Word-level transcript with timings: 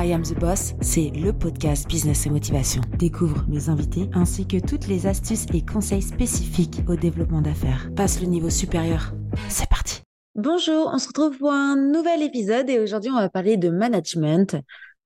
I 0.00 0.12
Am 0.12 0.22
the 0.22 0.38
Boss, 0.38 0.74
c'est 0.80 1.10
le 1.10 1.32
podcast 1.32 1.88
Business 1.88 2.24
et 2.24 2.30
Motivation. 2.30 2.82
Découvre 3.00 3.44
mes 3.48 3.68
invités 3.68 4.08
ainsi 4.14 4.46
que 4.46 4.64
toutes 4.64 4.86
les 4.86 5.08
astuces 5.08 5.46
et 5.52 5.66
conseils 5.66 6.02
spécifiques 6.02 6.82
au 6.86 6.94
développement 6.94 7.40
d'affaires. 7.40 7.90
Passe 7.96 8.20
le 8.20 8.28
niveau 8.28 8.48
supérieur. 8.48 9.12
C'est 9.48 9.68
parti. 9.68 10.02
Bonjour, 10.36 10.88
on 10.94 10.98
se 10.98 11.08
retrouve 11.08 11.36
pour 11.38 11.50
un 11.50 11.74
nouvel 11.74 12.22
épisode 12.22 12.70
et 12.70 12.78
aujourd'hui 12.78 13.10
on 13.10 13.16
va 13.16 13.28
parler 13.28 13.56
de 13.56 13.70
management. 13.70 14.56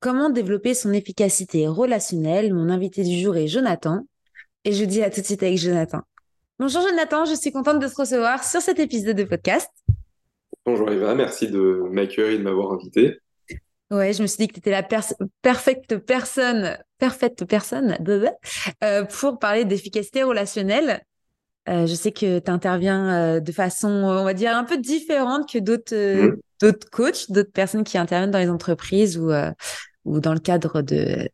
Comment 0.00 0.28
développer 0.28 0.74
son 0.74 0.92
efficacité 0.92 1.66
relationnelle? 1.66 2.52
Mon 2.52 2.68
invité 2.68 3.02
du 3.02 3.18
jour 3.18 3.34
est 3.38 3.48
Jonathan 3.48 4.02
et 4.66 4.72
je 4.72 4.84
dis 4.84 5.02
à 5.02 5.08
tout 5.08 5.22
de 5.22 5.26
suite 5.26 5.42
avec 5.42 5.56
Jonathan. 5.56 6.02
Bonjour 6.58 6.82
Jonathan, 6.82 7.24
je 7.24 7.34
suis 7.34 7.50
contente 7.50 7.78
de 7.78 7.88
te 7.88 7.96
recevoir 7.96 8.44
sur 8.44 8.60
cet 8.60 8.78
épisode 8.78 9.16
de 9.16 9.24
podcast. 9.24 9.70
Bonjour 10.66 10.90
Eva, 10.90 11.14
merci 11.14 11.48
de 11.48 11.82
m'accueillir 11.90 12.32
et 12.32 12.38
de 12.38 12.42
m'avoir 12.42 12.74
invité. 12.74 13.16
Ouais, 13.92 14.14
je 14.14 14.22
me 14.22 14.26
suis 14.26 14.38
dit 14.38 14.48
que 14.48 14.54
tu 14.54 14.60
étais 14.60 14.70
la 14.70 14.82
parfaite 14.82 15.96
personne, 16.06 16.78
parfaite 16.98 17.44
personne 17.44 17.98
euh, 18.82 19.04
pour 19.04 19.38
parler 19.38 19.66
d'efficacité 19.66 20.22
relationnelle. 20.22 21.02
Euh, 21.68 21.86
je 21.86 21.94
sais 21.94 22.10
que 22.10 22.38
tu 22.38 22.50
interviens 22.50 23.12
euh, 23.12 23.40
de 23.40 23.52
façon, 23.52 23.88
on 23.88 24.24
va 24.24 24.32
dire, 24.32 24.56
un 24.56 24.64
peu 24.64 24.78
différente 24.78 25.46
que 25.46 25.58
d'autres 25.58 25.94
mmh. 25.94 26.36
d'autres 26.62 26.88
coachs, 26.90 27.30
d'autres 27.30 27.52
personnes 27.52 27.84
qui 27.84 27.98
interviennent 27.98 28.30
dans 28.30 28.38
les 28.38 28.48
entreprises 28.48 29.18
ou, 29.18 29.30
ou 30.06 30.20
dans 30.20 30.32
le 30.32 30.40
cadre 30.40 30.80
de, 30.80 31.28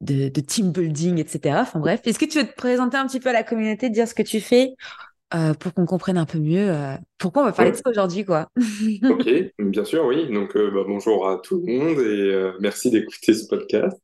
de, 0.00 0.30
de 0.30 0.40
team 0.40 0.72
building, 0.72 1.18
etc. 1.18 1.60
Enfin 1.60 1.80
bref, 1.80 2.00
est-ce 2.04 2.18
que 2.18 2.24
tu 2.24 2.38
veux 2.38 2.46
te 2.46 2.54
présenter 2.54 2.96
un 2.96 3.06
petit 3.06 3.20
peu 3.20 3.28
à 3.28 3.34
la 3.34 3.42
communauté, 3.42 3.90
dire 3.90 4.08
ce 4.08 4.14
que 4.14 4.22
tu 4.22 4.40
fais? 4.40 4.70
Euh, 5.34 5.52
pour 5.52 5.74
qu'on 5.74 5.84
comprenne 5.84 6.16
un 6.16 6.24
peu 6.24 6.38
mieux 6.38 6.70
euh, 6.70 6.94
pourquoi 7.18 7.42
on 7.42 7.44
va 7.44 7.52
parler 7.52 7.72
de 7.72 7.76
ça 7.76 7.90
aujourd'hui, 7.90 8.24
quoi. 8.24 8.48
ok, 8.56 9.28
bien 9.58 9.84
sûr, 9.84 10.06
oui. 10.06 10.32
Donc, 10.32 10.56
euh, 10.56 10.70
bah, 10.70 10.84
bonjour 10.86 11.28
à 11.28 11.38
tout 11.38 11.62
le 11.64 11.72
monde 11.72 11.98
et 12.00 12.60
merci 12.60 12.90
d'écouter 12.90 13.34
ce 13.34 13.46
podcast. 13.46 13.96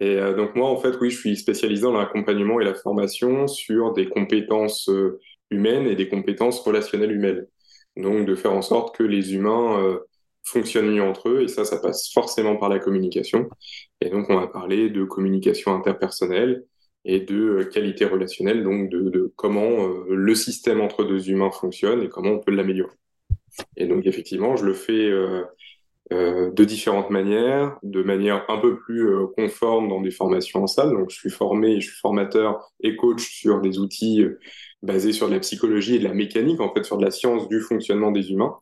Et 0.00 0.16
donc, 0.36 0.54
moi, 0.54 0.68
en 0.68 0.76
fait, 0.76 0.96
oui, 1.00 1.10
je 1.10 1.18
suis 1.18 1.36
spécialisé 1.36 1.82
dans 1.82 1.92
l'accompagnement 1.92 2.60
et 2.60 2.64
la 2.64 2.74
formation 2.74 3.48
sur 3.48 3.92
des 3.92 4.08
compétences 4.08 4.88
humaines 5.50 5.86
et 5.88 5.96
des 5.96 6.08
compétences 6.08 6.60
relationnelles 6.60 7.12
humaines. 7.12 7.46
Donc, 7.96 8.26
de 8.26 8.34
faire 8.36 8.52
en 8.52 8.62
sorte 8.62 8.96
que 8.96 9.02
les 9.02 9.34
humains 9.34 9.98
fonctionnent 10.44 10.92
mieux 10.92 11.02
entre 11.02 11.28
eux, 11.28 11.42
et 11.42 11.48
ça, 11.48 11.64
ça 11.64 11.78
passe 11.78 12.12
forcément 12.12 12.56
par 12.56 12.68
la 12.68 12.78
communication. 12.78 13.48
Et 14.00 14.08
donc, 14.08 14.30
on 14.30 14.38
va 14.38 14.46
parler 14.46 14.88
de 14.88 15.04
communication 15.04 15.74
interpersonnelle, 15.74 16.64
et 17.08 17.20
de 17.20 17.60
euh, 17.60 17.64
qualité 17.64 18.04
relationnelle, 18.04 18.62
donc 18.62 18.90
de, 18.90 19.32
comment 19.34 19.88
euh, 19.88 20.04
le 20.10 20.34
système 20.34 20.82
entre 20.82 21.04
deux 21.04 21.30
humains 21.30 21.50
fonctionne 21.50 22.02
et 22.02 22.08
comment 22.10 22.32
on 22.32 22.38
peut 22.38 22.52
l'améliorer. 22.52 22.92
Et 23.78 23.86
donc 23.86 24.06
effectivement, 24.06 24.56
je 24.56 24.66
le 24.66 24.74
fais 24.74 25.08
euh, 25.10 25.42
de 26.10 26.64
différentes 26.64 27.08
manières, 27.08 27.78
de 27.82 28.02
manière 28.02 28.44
un 28.48 28.58
peu 28.58 28.78
plus 28.78 29.10
conforme 29.36 29.88
dans 29.88 30.02
des 30.02 30.10
formations 30.10 30.62
en 30.62 30.66
salle. 30.66 30.90
Donc 30.90 31.10
je 31.10 31.16
suis 31.16 31.30
formé, 31.30 31.80
je 31.80 31.88
suis 31.88 31.98
formateur 31.98 32.70
et 32.80 32.94
coach 32.94 33.26
sur 33.26 33.60
des 33.62 33.78
outils 33.78 34.24
basés 34.82 35.12
sur 35.12 35.28
de 35.28 35.34
la 35.34 35.40
psychologie 35.40 35.96
et 35.96 35.98
de 35.98 36.04
la 36.04 36.14
mécanique, 36.14 36.60
en 36.60 36.72
fait 36.72 36.84
sur 36.84 36.98
de 36.98 37.04
la 37.04 37.10
science 37.10 37.48
du 37.48 37.60
fonctionnement 37.60 38.10
des 38.10 38.30
humains. 38.30 38.54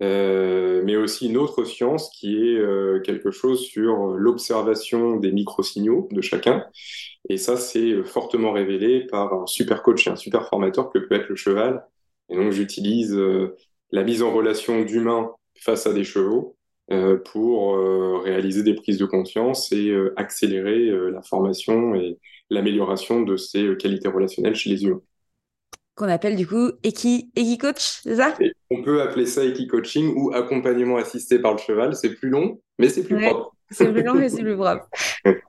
mais 0.00 0.96
aussi 0.96 1.28
une 1.28 1.36
autre 1.36 1.64
science 1.64 2.10
qui 2.18 2.36
est 2.36 3.02
quelque 3.02 3.30
chose 3.30 3.60
sur 3.60 4.14
l'observation 4.16 5.16
des 5.16 5.32
micro-signaux 5.32 6.08
de 6.10 6.20
chacun 6.20 6.64
et 7.32 7.38
ça, 7.38 7.56
c'est 7.56 7.92
euh, 7.92 8.04
fortement 8.04 8.52
révélé 8.52 9.06
par 9.06 9.32
un 9.32 9.46
super 9.46 9.82
coach 9.82 10.06
et 10.06 10.10
un 10.10 10.16
super 10.16 10.46
formateur 10.48 10.90
que 10.90 10.98
peut 10.98 11.14
être 11.14 11.30
le 11.30 11.36
cheval. 11.36 11.82
Et 12.28 12.36
donc, 12.36 12.52
j'utilise 12.52 13.14
euh, 13.14 13.56
la 13.90 14.04
mise 14.04 14.22
en 14.22 14.32
relation 14.32 14.82
d'humains 14.82 15.32
face 15.58 15.86
à 15.86 15.94
des 15.94 16.04
chevaux 16.04 16.56
euh, 16.90 17.16
pour 17.16 17.78
réaliser 18.24 18.62
des 18.62 18.74
prises 18.74 18.98
de 18.98 19.06
conscience 19.06 19.72
et 19.72 19.94
accélérer 20.16 20.90
la 21.10 21.22
formation 21.22 21.94
et 21.94 22.18
l'amélioration 22.50 23.22
de 23.22 23.36
ces 23.36 23.76
qualités 23.78 24.08
relationnelles 24.08 24.54
chez 24.54 24.70
les 24.70 24.84
humains. 24.84 25.00
Qu'on 25.94 26.08
appelle 26.08 26.36
du 26.36 26.46
coup 26.46 26.70
Eki, 26.82 27.30
Coach, 27.58 28.00
c'est 28.02 28.16
ça? 28.16 28.36
On 28.70 28.82
peut 28.82 29.02
appeler 29.02 29.26
ça 29.26 29.44
Eki 29.44 29.66
Coaching 29.66 30.14
ou 30.16 30.32
accompagnement 30.32 30.96
assisté 30.96 31.38
par 31.38 31.52
le 31.52 31.58
cheval. 31.58 31.94
C'est 31.94 32.14
plus 32.14 32.30
long, 32.30 32.60
mais 32.78 32.88
c'est 32.88 33.04
plus 33.04 33.20
propre. 33.20 33.54
C'est 33.72 33.92
plus 33.92 34.02
long 34.02 34.18
et 34.20 34.28
c'est 34.28 34.42
plus 34.42 34.56
propre. 34.56 34.88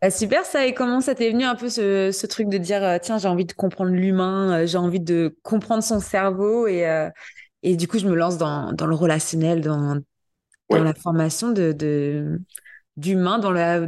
Bah, 0.02 0.10
super 0.10 0.46
ça. 0.46 0.66
Et 0.66 0.74
comment 0.74 1.02
ça 1.02 1.16
t'est 1.16 1.30
venu 1.30 1.44
un 1.44 1.56
peu 1.56 1.70
ce, 1.70 2.26
truc 2.26 2.50
de 2.50 2.58
dire 2.58 2.84
euh, 2.84 2.98
tiens 3.02 3.18
j'ai 3.18 3.28
envie 3.28 3.46
de 3.46 3.54
comprendre 3.54 3.92
l'humain, 3.92 4.62
euh, 4.62 4.68
j'ai 4.68 4.78
envie 4.78 5.00
de 5.00 5.36
comprendre 5.44 5.84
son 5.84 6.00
cerveau 6.00 6.68
et, 6.68 6.88
euh, 6.88 7.10
et 7.62 7.76
du 7.76 7.88
coup 7.88 8.00
je 8.00 8.08
me 8.08 8.16
lance 8.16 8.38
dans, 8.38 8.72
dans 8.74 8.88
le 8.88 8.96
relationnel, 8.96 9.62
dans, 9.62 9.98
dans 10.70 10.84
la 10.84 10.94
formation 10.94 11.52
de, 11.52 11.72
de 11.72 12.40
d'humain, 12.98 13.40
dans 13.40 13.52
la 13.52 13.88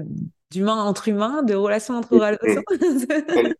d'humain 0.51 0.81
entre 0.81 1.07
humains, 1.07 1.44
de 1.44 1.56
relation 1.56 1.95
entre 1.95 2.13
relations. 2.13 2.63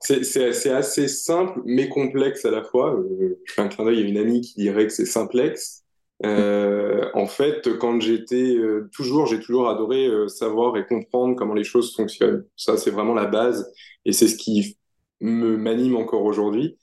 c'est 0.00 0.70
assez 0.70 1.08
simple 1.08 1.60
mais 1.64 1.88
complexe 1.88 2.44
à 2.44 2.50
la 2.50 2.62
fois. 2.62 2.98
Je 3.44 3.52
fais 3.52 3.62
un 3.62 3.68
clin 3.68 3.84
d'œil 3.84 4.02
à 4.02 4.06
une 4.06 4.16
amie 4.16 4.40
qui 4.40 4.54
dirait 4.54 4.86
que 4.86 4.92
c'est 4.92 5.06
simplexe. 5.06 5.84
Euh, 6.24 7.08
en 7.14 7.26
fait, 7.26 7.78
quand 7.78 8.00
j'étais 8.00 8.54
euh, 8.56 8.90
toujours, 8.92 9.26
j'ai 9.26 9.40
toujours 9.40 9.68
adoré 9.68 10.06
euh, 10.06 10.28
savoir 10.28 10.76
et 10.76 10.84
comprendre 10.86 11.34
comment 11.34 11.54
les 11.54 11.64
choses 11.64 11.94
fonctionnent. 11.94 12.44
Ça, 12.56 12.76
c'est 12.76 12.90
vraiment 12.90 13.14
la 13.14 13.26
base 13.26 13.72
et 14.04 14.12
c'est 14.12 14.28
ce 14.28 14.36
qui 14.36 14.76
me 15.20 15.56
m'anime 15.56 15.96
encore 15.96 16.24
aujourd'hui. 16.24 16.78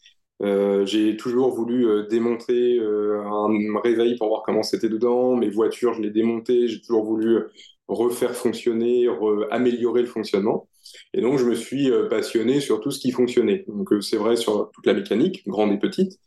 j'ai 0.85 1.17
toujours 1.17 1.55
voulu 1.55 2.07
démonter 2.09 2.79
un 2.79 3.79
réveil 3.83 4.15
pour 4.17 4.27
voir 4.27 4.43
comment 4.45 4.63
c'était 4.63 4.89
dedans. 4.89 5.35
Mes 5.35 5.49
voitures, 5.49 5.93
je 5.95 6.01
les 6.01 6.11
démontais. 6.11 6.67
J'ai 6.67 6.79
toujours 6.81 7.03
voulu 7.05 7.39
refaire 7.87 8.35
fonctionner, 8.35 9.07
améliorer 9.51 10.01
le 10.01 10.07
fonctionnement. 10.07 10.67
Et 11.13 11.21
donc, 11.21 11.39
je 11.39 11.45
me 11.45 11.55
suis 11.55 11.91
passionné 12.09 12.59
sur 12.61 12.79
tout 12.81 12.91
ce 12.91 12.99
qui 12.99 13.11
fonctionnait. 13.11 13.65
Donc, 13.67 13.89
c'est 14.01 14.17
vrai 14.17 14.35
sur 14.35 14.69
toute 14.71 14.85
la 14.85 14.93
mécanique, 14.93 15.43
grande 15.47 15.71
et 15.71 15.79
petite. 15.79 16.19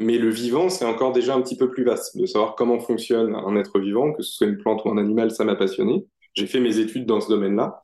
Mais 0.00 0.16
le 0.16 0.30
vivant, 0.30 0.70
c'est 0.70 0.86
encore 0.86 1.12
déjà 1.12 1.34
un 1.34 1.42
petit 1.42 1.58
peu 1.58 1.70
plus 1.70 1.84
vaste. 1.84 2.16
De 2.16 2.24
savoir 2.24 2.54
comment 2.54 2.80
fonctionne 2.80 3.34
un 3.34 3.54
être 3.56 3.78
vivant, 3.78 4.12
que 4.12 4.22
ce 4.22 4.32
soit 4.32 4.46
une 4.46 4.56
plante 4.56 4.82
ou 4.84 4.90
un 4.90 4.96
animal, 4.96 5.30
ça 5.30 5.44
m'a 5.44 5.54
passionné. 5.54 6.06
J'ai 6.32 6.46
fait 6.46 6.58
mes 6.58 6.78
études 6.78 7.04
dans 7.04 7.20
ce 7.20 7.28
domaine-là. 7.28 7.82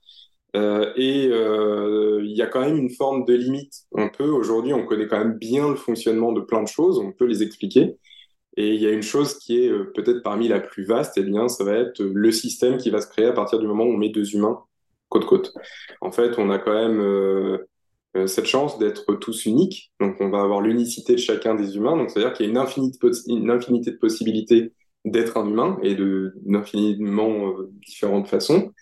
Euh, 0.57 0.93
et 0.97 1.29
euh, 1.29 2.23
il 2.25 2.35
y 2.35 2.41
a 2.41 2.47
quand 2.47 2.61
même 2.61 2.79
une 2.79 2.89
forme 2.89 3.27
de 3.27 3.35
limite. 3.35 3.83
On 3.93 4.09
peut, 4.09 4.31
aujourd'hui, 4.31 4.73
on 4.73 4.87
connaît 4.87 5.07
quand 5.07 5.19
même 5.19 5.37
bien 5.37 5.69
le 5.69 5.77
fonctionnement 5.77 6.33
de 6.33 6.41
plein 6.41 6.63
de 6.63 6.69
choses, 6.69 6.99
on 6.99 7.13
peut 7.13 7.27
les 7.27 7.43
expliquer. 7.43 7.97
Et 8.57 8.75
il 8.75 8.81
y 8.81 8.87
a 8.87 8.93
une 8.93 9.03
chose 9.03 9.39
qui 9.39 9.63
est 9.63 9.69
euh, 9.69 9.93
peut-être 9.95 10.23
parmi 10.23 10.49
la 10.49 10.61
plus 10.61 10.85
vaste, 10.85 11.19
et 11.19 11.21
eh 11.21 11.25
bien, 11.25 11.49
ça 11.49 11.65
va 11.65 11.75
être 11.75 12.01
le 12.03 12.31
système 12.33 12.79
qui 12.79 12.89
va 12.89 13.03
se 13.03 13.09
créer 13.09 13.27
à 13.27 13.33
partir 13.33 13.59
du 13.59 13.67
moment 13.67 13.85
où 13.85 13.93
on 13.93 13.99
met 13.99 14.09
deux 14.09 14.35
humains 14.35 14.61
côte-côte. 15.11 15.53
En 16.01 16.11
fait, 16.11 16.39
on 16.39 16.51
a 16.51 16.59
quand 16.59 16.73
même 16.73 17.59
cette 18.27 18.47
chance 18.47 18.79
d'être 18.79 19.15
tous 19.15 19.47
uniques. 19.47 19.93
Donc, 20.01 20.17
on 20.21 20.31
va 20.31 20.41
avoir 20.41 20.61
l'unicité 20.61 21.15
de 21.15 21.19
chacun 21.19 21.55
des 21.55 21.77
humains. 21.77 21.97
Donc, 21.97 22.11
c'est-à-dire 22.11 22.33
qu'il 22.33 22.47
y 22.47 22.49
a 22.49 22.53
une 22.53 22.59
infinité, 22.59 23.91
de 23.91 23.97
possibilités 23.97 24.73
d'être 25.05 25.37
un 25.37 25.47
humain 25.47 25.79
et 25.83 25.97
d'infiniment 26.45 27.49
euh, 27.49 27.71
différentes 27.87 28.29
façons. 28.29 28.73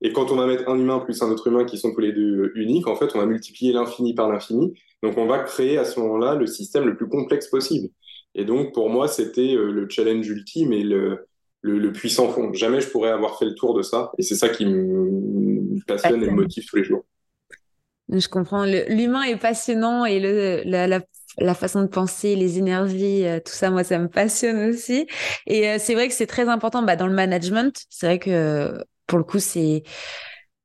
Et 0.00 0.12
quand 0.12 0.30
on 0.30 0.36
va 0.36 0.46
mettre 0.46 0.68
un 0.68 0.78
humain 0.78 0.98
plus 0.98 1.22
un 1.22 1.30
autre 1.30 1.46
humain 1.46 1.64
qui 1.64 1.78
sont 1.78 1.92
tous 1.94 2.00
les 2.00 2.12
deux 2.12 2.52
uniques, 2.56 2.86
en 2.86 2.96
fait, 2.96 3.14
on 3.14 3.18
va 3.18 3.26
multiplier 3.26 3.72
l'infini 3.72 4.14
par 4.14 4.30
l'infini. 4.30 4.74
Donc, 5.02 5.18
on 5.18 5.26
va 5.26 5.38
créer 5.40 5.78
à 5.78 5.84
ce 5.84 5.98
moment-là 6.00 6.34
le 6.34 6.46
système 6.46 6.84
le 6.84 6.96
plus 6.96 7.08
complexe 7.08 7.48
possible. 7.48 7.88
Et 8.34 8.44
donc, 8.44 8.72
pour 8.72 8.90
moi, 8.90 9.08
c'était 9.08 9.54
euh, 9.54 9.70
le 9.70 9.88
challenge 9.88 10.28
ultime 10.28 10.72
et 10.72 10.82
le, 10.82 11.26
le, 11.62 11.92
puissant 11.92 12.28
fond. 12.28 12.52
Jamais 12.52 12.80
je 12.80 12.88
pourrais 12.88 13.10
avoir 13.10 13.38
fait 13.38 13.46
le 13.46 13.54
tour 13.54 13.74
de 13.74 13.82
ça. 13.82 14.12
Et 14.18 14.22
c'est 14.22 14.34
ça 14.34 14.48
qui 14.48 14.66
me 14.66 15.80
passionne 15.86 16.22
et 16.22 16.30
me 16.30 16.36
motive 16.36 16.64
tous 16.66 16.76
les 16.76 16.84
jours. 16.84 17.04
Je 18.10 18.28
comprends. 18.28 18.64
L'humain 18.64 19.22
est 19.22 19.36
passionnant 19.36 20.04
et 20.04 20.20
le, 20.20 20.62
la, 20.66 20.86
la, 20.86 21.00
la, 21.38 21.54
façon 21.54 21.82
de 21.82 21.86
penser, 21.86 22.36
les 22.36 22.58
énergies, 22.58 23.26
euh, 23.26 23.40
tout 23.40 23.52
ça, 23.52 23.70
moi, 23.70 23.82
ça 23.82 23.98
me 23.98 24.08
passionne 24.08 24.68
aussi. 24.68 25.06
Et 25.46 25.68
euh, 25.68 25.76
c'est 25.78 25.94
vrai 25.94 26.08
que 26.08 26.14
c'est 26.14 26.26
très 26.26 26.48
important 26.48 26.82
bah, 26.82 26.96
dans 26.96 27.06
le 27.06 27.14
management. 27.14 27.74
C'est 27.88 28.06
vrai 28.06 28.18
que 28.18 28.84
pour 29.06 29.18
le 29.18 29.24
coup, 29.24 29.38
c'est 29.38 29.82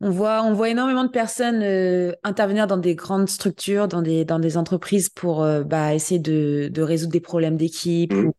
on 0.02 0.12
voit, 0.12 0.44
on 0.44 0.54
voit 0.54 0.70
énormément 0.70 1.04
de 1.04 1.10
personnes 1.10 1.62
euh, 1.62 2.14
intervenir 2.24 2.68
dans 2.68 2.78
des 2.78 2.96
grandes 2.96 3.28
structures, 3.30 3.88
dans 3.90 4.02
des, 4.02 4.24
dans 4.24 4.40
des 4.40 4.56
entreprises 4.56 5.10
pour 5.10 5.46
bah, 5.66 5.94
essayer 5.94 6.20
de, 6.20 6.70
de 6.72 6.82
résoudre 6.82 7.12
des 7.12 7.20
problèmes 7.20 7.58
d'équipe 7.58 8.14
mmh. 8.14 8.28
ou 8.28 8.34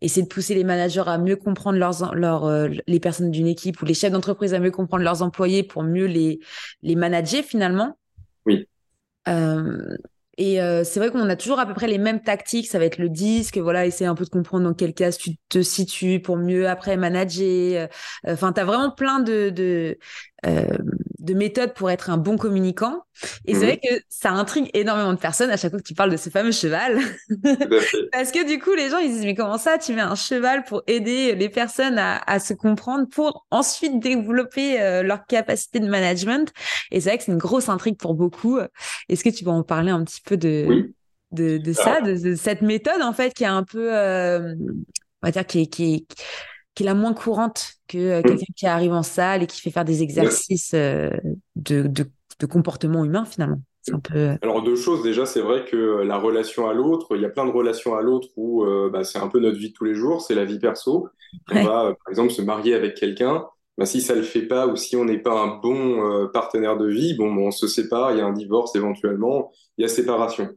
essayer 0.00 0.22
de 0.22 0.28
pousser 0.28 0.54
les 0.54 0.64
managers 0.64 1.04
à 1.06 1.18
mieux 1.18 1.36
comprendre 1.36 1.78
leurs, 1.78 2.14
leurs, 2.16 2.68
les 2.86 3.00
personnes 3.00 3.30
d'une 3.30 3.46
équipe 3.46 3.80
ou 3.80 3.84
les 3.84 3.94
chefs 3.94 4.10
d'entreprise 4.10 4.54
à 4.54 4.58
mieux 4.58 4.72
comprendre 4.72 5.04
leurs 5.04 5.22
employés 5.22 5.62
pour 5.62 5.84
mieux 5.84 6.06
les, 6.06 6.40
les 6.82 6.96
manager 6.96 7.44
finalement. 7.44 7.96
Oui. 8.46 8.66
Et 10.36 10.56
c'est 10.84 10.98
vrai 10.98 11.10
qu'on 11.10 11.28
a 11.28 11.36
toujours 11.36 11.60
à 11.60 11.66
peu 11.66 11.74
près 11.74 11.86
les 11.86 11.98
mêmes 11.98 12.22
tactiques. 12.22 12.66
Ça 12.66 12.78
va 12.78 12.84
être 12.86 12.98
le 12.98 13.08
disque, 13.08 13.58
voilà, 13.58 13.86
essayer 13.86 14.06
un 14.06 14.14
peu 14.16 14.24
de 14.24 14.30
comprendre 14.30 14.64
dans 14.64 14.74
quel 14.74 14.92
cas 14.94 15.12
tu 15.12 15.36
te 15.48 15.62
situes 15.62 16.20
pour 16.20 16.36
mieux 16.36 16.68
après 16.68 16.96
manager. 16.96 17.88
Enfin, 18.26 18.52
tu 18.52 18.60
as 18.60 18.64
vraiment 18.64 18.90
plein 18.90 19.20
de, 19.20 19.96
de 21.24 21.34
méthodes 21.34 21.74
pour 21.74 21.90
être 21.90 22.10
un 22.10 22.16
bon 22.18 22.36
communicant. 22.36 23.00
Et 23.46 23.54
c'est 23.54 23.60
Mhm. 23.60 23.66
vrai 23.66 23.78
que 23.82 24.00
ça 24.08 24.30
intrigue 24.30 24.70
énormément 24.74 25.12
de 25.12 25.18
personnes 25.18 25.50
à 25.50 25.56
chaque 25.56 25.70
fois 25.70 25.80
que 25.80 25.86
tu 25.86 25.94
parles 25.94 26.10
de 26.10 26.16
ce 26.16 26.30
fameux 26.30 26.52
cheval. 26.52 26.98
Parce 28.12 28.30
que 28.32 28.46
du 28.46 28.58
coup, 28.60 28.74
les 28.74 28.90
gens, 28.90 28.98
ils 28.98 29.10
disent, 29.10 29.24
mais 29.24 29.34
comment 29.34 29.58
ça, 29.58 29.78
tu 29.78 29.92
mets 29.94 30.00
un 30.02 30.14
cheval 30.14 30.64
pour 30.64 30.82
aider 30.86 31.34
les 31.34 31.48
personnes 31.48 31.98
à, 31.98 32.18
à 32.26 32.38
se 32.38 32.54
comprendre, 32.54 33.08
pour 33.08 33.46
ensuite 33.50 34.00
développer 34.00 34.80
euh, 34.80 35.02
leur 35.02 35.26
capacité 35.26 35.80
de 35.80 35.88
management? 35.88 36.52
Et 36.90 37.00
c'est 37.00 37.10
vrai 37.10 37.18
que 37.18 37.24
c'est 37.24 37.32
une 37.32 37.38
grosse 37.38 37.68
intrigue 37.68 37.96
pour 37.96 38.14
beaucoup. 38.14 38.58
Est-ce 39.08 39.24
que 39.24 39.30
tu 39.30 39.44
peux 39.44 39.50
en 39.50 39.62
parler 39.62 39.90
un 39.90 40.04
petit 40.04 40.20
peu 40.20 40.36
de, 40.36 40.68
Oui. 40.68 40.94
de, 41.32 41.58
de 41.58 41.72
ça, 41.72 42.00
de, 42.00 42.14
de 42.16 42.34
cette 42.34 42.62
méthode, 42.62 43.02
en 43.02 43.12
fait, 43.12 43.32
qui 43.34 43.44
est 43.44 43.46
un 43.46 43.64
peu, 43.64 43.94
euh, 43.94 44.54
on 45.22 45.26
va 45.26 45.30
dire, 45.30 45.46
qui 45.46 45.62
est, 45.62 45.66
qui 45.66 45.94
est, 45.94 46.06
qui 46.74 46.82
est 46.84 46.86
la 46.86 46.94
moins 46.94 47.14
courante 47.14 47.74
que 47.88 47.98
euh, 47.98 48.22
quelqu'un 48.22 48.52
qui 48.56 48.66
arrive 48.66 48.92
en 48.92 49.02
salle 49.02 49.42
et 49.42 49.46
qui 49.46 49.60
fait 49.60 49.70
faire 49.70 49.84
des 49.84 50.02
exercices 50.02 50.74
euh, 50.74 51.10
de, 51.56 51.82
de, 51.82 52.10
de 52.40 52.46
comportement 52.46 53.04
humain, 53.04 53.24
finalement. 53.24 53.60
Un 53.92 54.00
peu... 54.00 54.16
euh, 54.18 54.36
Alors 54.42 54.62
deux 54.62 54.76
choses, 54.76 55.02
déjà 55.02 55.24
c'est 55.26 55.40
vrai 55.40 55.64
que 55.64 55.76
la 56.02 56.18
relation 56.18 56.68
à 56.68 56.74
l'autre, 56.74 57.16
il 57.16 57.22
y 57.22 57.24
a 57.24 57.30
plein 57.30 57.46
de 57.46 57.50
relations 57.50 57.96
à 57.96 58.02
l'autre 58.02 58.28
où 58.36 58.62
euh, 58.64 58.90
bah, 58.92 59.02
c'est 59.04 59.18
un 59.18 59.28
peu 59.28 59.40
notre 59.40 59.56
vie 59.58 59.70
de 59.70 59.74
tous 59.74 59.84
les 59.84 59.94
jours, 59.94 60.20
c'est 60.20 60.34
la 60.34 60.44
vie 60.44 60.58
perso. 60.58 61.08
On 61.48 61.56
Ouais. 61.56 61.62
va 61.62 61.94
par 61.94 62.10
exemple 62.10 62.30
se 62.30 62.42
marier 62.42 62.74
avec 62.74 62.94
quelqu'un, 62.94 63.46
bah, 63.78 63.86
si 63.86 64.02
ça 64.02 64.14
le 64.14 64.22
fait 64.22 64.42
pas 64.42 64.66
ou 64.66 64.76
si 64.76 64.96
on 64.96 65.04
n'est 65.06 65.18
pas 65.18 65.40
un 65.40 65.56
bon 65.60 66.28
partenaire 66.32 66.76
de 66.76 66.86
vie, 66.86 67.14
bon, 67.16 67.34
on 67.38 67.50
se 67.50 67.66
sépare, 67.66 68.12
il 68.12 68.18
y 68.18 68.20
a 68.20 68.26
un 68.26 68.32
divorce 68.34 68.76
éventuellement, 68.76 69.50
il 69.78 69.82
y 69.82 69.84
a 69.86 69.88
séparation. 69.88 70.50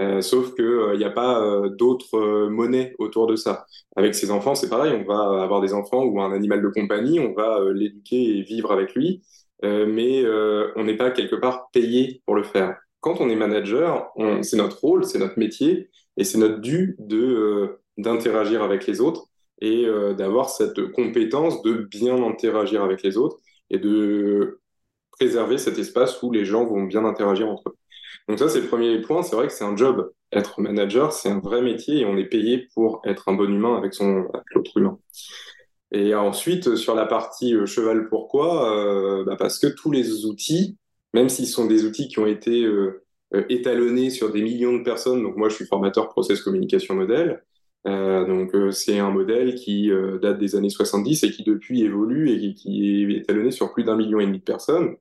Euh, 0.00 0.22
sauf 0.22 0.54
que 0.54 0.62
euh, 0.62 0.94
il 0.94 0.98
n'y 0.98 1.04
a 1.04 1.10
pas 1.10 1.40
euh, 1.42 1.68
d'autres 1.68 2.16
euh, 2.16 2.48
monnaies 2.48 2.94
autour 2.98 3.26
de 3.26 3.36
ça. 3.36 3.66
Avec 3.96 4.14
ses 4.14 4.30
enfants, 4.30 4.54
c'est 4.54 4.68
pareil, 4.70 4.92
on 4.94 5.04
va 5.04 5.42
avoir 5.42 5.60
des 5.60 5.74
enfants 5.74 6.02
ou 6.04 6.20
un 6.20 6.32
animal 6.32 6.62
de 6.62 6.68
compagnie, 6.68 7.20
on 7.20 7.34
va 7.34 7.58
euh, 7.60 7.72
l'éduquer 7.74 8.38
et 8.38 8.42
vivre 8.42 8.72
avec 8.72 8.94
lui, 8.94 9.22
euh, 9.64 9.86
mais 9.86 10.22
euh, 10.24 10.72
on 10.76 10.84
n'est 10.84 10.96
pas 10.96 11.10
quelque 11.10 11.36
part 11.36 11.68
payé 11.72 12.22
pour 12.26 12.34
le 12.34 12.42
faire. 12.42 12.76
Quand 13.00 13.20
on 13.20 13.28
est 13.28 13.36
manager, 13.36 14.10
c'est 14.42 14.56
notre 14.56 14.78
rôle, 14.80 15.04
c'est 15.04 15.18
notre 15.18 15.38
métier, 15.38 15.90
et 16.16 16.24
c'est 16.24 16.38
notre 16.38 16.60
dû 16.60 16.96
de 17.00 17.18
euh, 17.18 17.80
d'interagir 17.98 18.62
avec 18.62 18.86
les 18.86 19.00
autres 19.00 19.26
et 19.60 19.84
euh, 19.86 20.14
d'avoir 20.14 20.50
cette 20.50 20.92
compétence 20.92 21.62
de 21.62 21.74
bien 21.74 22.22
interagir 22.22 22.82
avec 22.82 23.02
les 23.02 23.16
autres 23.16 23.38
et 23.70 23.78
de 23.78 24.60
préserver 25.12 25.58
cet 25.58 25.78
espace 25.78 26.22
où 26.22 26.30
les 26.32 26.44
gens 26.44 26.64
vont 26.64 26.84
bien 26.84 27.04
interagir 27.04 27.48
entre 27.48 27.70
eux. 27.70 27.76
Donc 28.28 28.38
ça, 28.38 28.48
c'est 28.48 28.60
le 28.60 28.68
premier 28.68 29.00
point. 29.00 29.22
C'est 29.22 29.36
vrai 29.36 29.46
que 29.46 29.52
c'est 29.52 29.64
un 29.64 29.76
job. 29.76 30.12
Être 30.32 30.60
manager, 30.60 31.12
c'est 31.12 31.28
un 31.28 31.40
vrai 31.40 31.62
métier 31.62 32.00
et 32.00 32.06
on 32.06 32.16
est 32.16 32.24
payé 32.24 32.68
pour 32.74 33.02
être 33.04 33.28
un 33.28 33.34
bon 33.34 33.52
humain 33.52 33.76
avec 33.76 33.94
son 33.94 34.28
avec 34.32 34.46
l'autre 34.54 34.76
humain. 34.76 34.98
Et 35.92 36.14
ensuite, 36.14 36.74
sur 36.76 36.94
la 36.94 37.06
partie 37.06 37.54
euh, 37.54 37.66
cheval, 37.66 38.08
pourquoi 38.08 38.74
euh, 38.74 39.24
bah 39.24 39.36
Parce 39.38 39.58
que 39.58 39.66
tous 39.66 39.90
les 39.90 40.24
outils, 40.24 40.78
même 41.12 41.28
s'ils 41.28 41.46
sont 41.46 41.66
des 41.66 41.84
outils 41.84 42.08
qui 42.08 42.18
ont 42.18 42.26
été 42.26 42.64
euh, 42.64 43.04
étalonnés 43.50 44.08
sur 44.08 44.32
des 44.32 44.42
millions 44.42 44.74
de 44.76 44.82
personnes, 44.82 45.22
donc 45.22 45.36
moi 45.36 45.50
je 45.50 45.54
suis 45.54 45.66
formateur 45.66 46.08
process 46.08 46.40
communication 46.40 46.94
modèle, 46.94 47.42
donc 47.84 48.54
c'est 48.72 48.98
un 48.98 49.10
modèle 49.10 49.54
qui 49.54 49.90
date 50.20 50.38
des 50.38 50.54
années 50.54 50.70
70 50.70 51.24
et 51.24 51.30
qui 51.30 51.42
depuis 51.42 51.82
évolue 51.82 52.30
et 52.30 52.54
qui 52.54 53.02
est 53.02 53.16
étalonné 53.16 53.50
sur 53.50 53.72
plus 53.72 53.84
d'un 53.84 53.96
million 53.96 54.20
et 54.20 54.26
demi 54.26 54.38
de 54.38 54.44
personnes. 54.44 54.96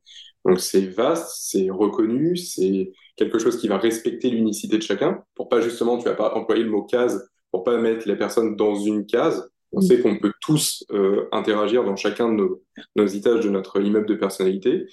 Donc 0.45 0.59
c'est 0.61 0.87
vaste, 0.87 1.29
c'est 1.41 1.69
reconnu, 1.69 2.37
c'est 2.37 2.91
quelque 3.21 3.39
chose 3.39 3.57
qui 3.57 3.67
va 3.67 3.77
respecter 3.77 4.29
l'unicité 4.29 4.77
de 4.77 4.83
chacun, 4.83 5.23
pour 5.35 5.49
pas 5.49 5.61
justement, 5.61 5.97
tu 5.97 6.05
vas 6.05 6.15
pas 6.15 6.33
employer 6.35 6.63
le 6.63 6.69
mot 6.69 6.83
case, 6.83 7.29
pour 7.51 7.63
pas 7.63 7.77
mettre 7.77 8.07
les 8.07 8.15
personnes 8.15 8.55
dans 8.55 8.75
une 8.75 9.05
case. 9.05 9.49
On 9.71 9.79
Mm. 9.79 9.83
sait 9.83 9.99
qu'on 10.01 10.17
peut 10.17 10.33
tous 10.41 10.83
euh, 10.91 11.27
interagir 11.31 11.83
dans 11.83 11.95
chacun 11.95 12.29
de 12.29 12.35
nos, 12.35 12.61
nos 12.95 13.05
étages 13.05 13.43
de 13.43 13.49
notre 13.49 13.81
immeuble 13.81 14.07
de 14.07 14.15
personnalité, 14.15 14.85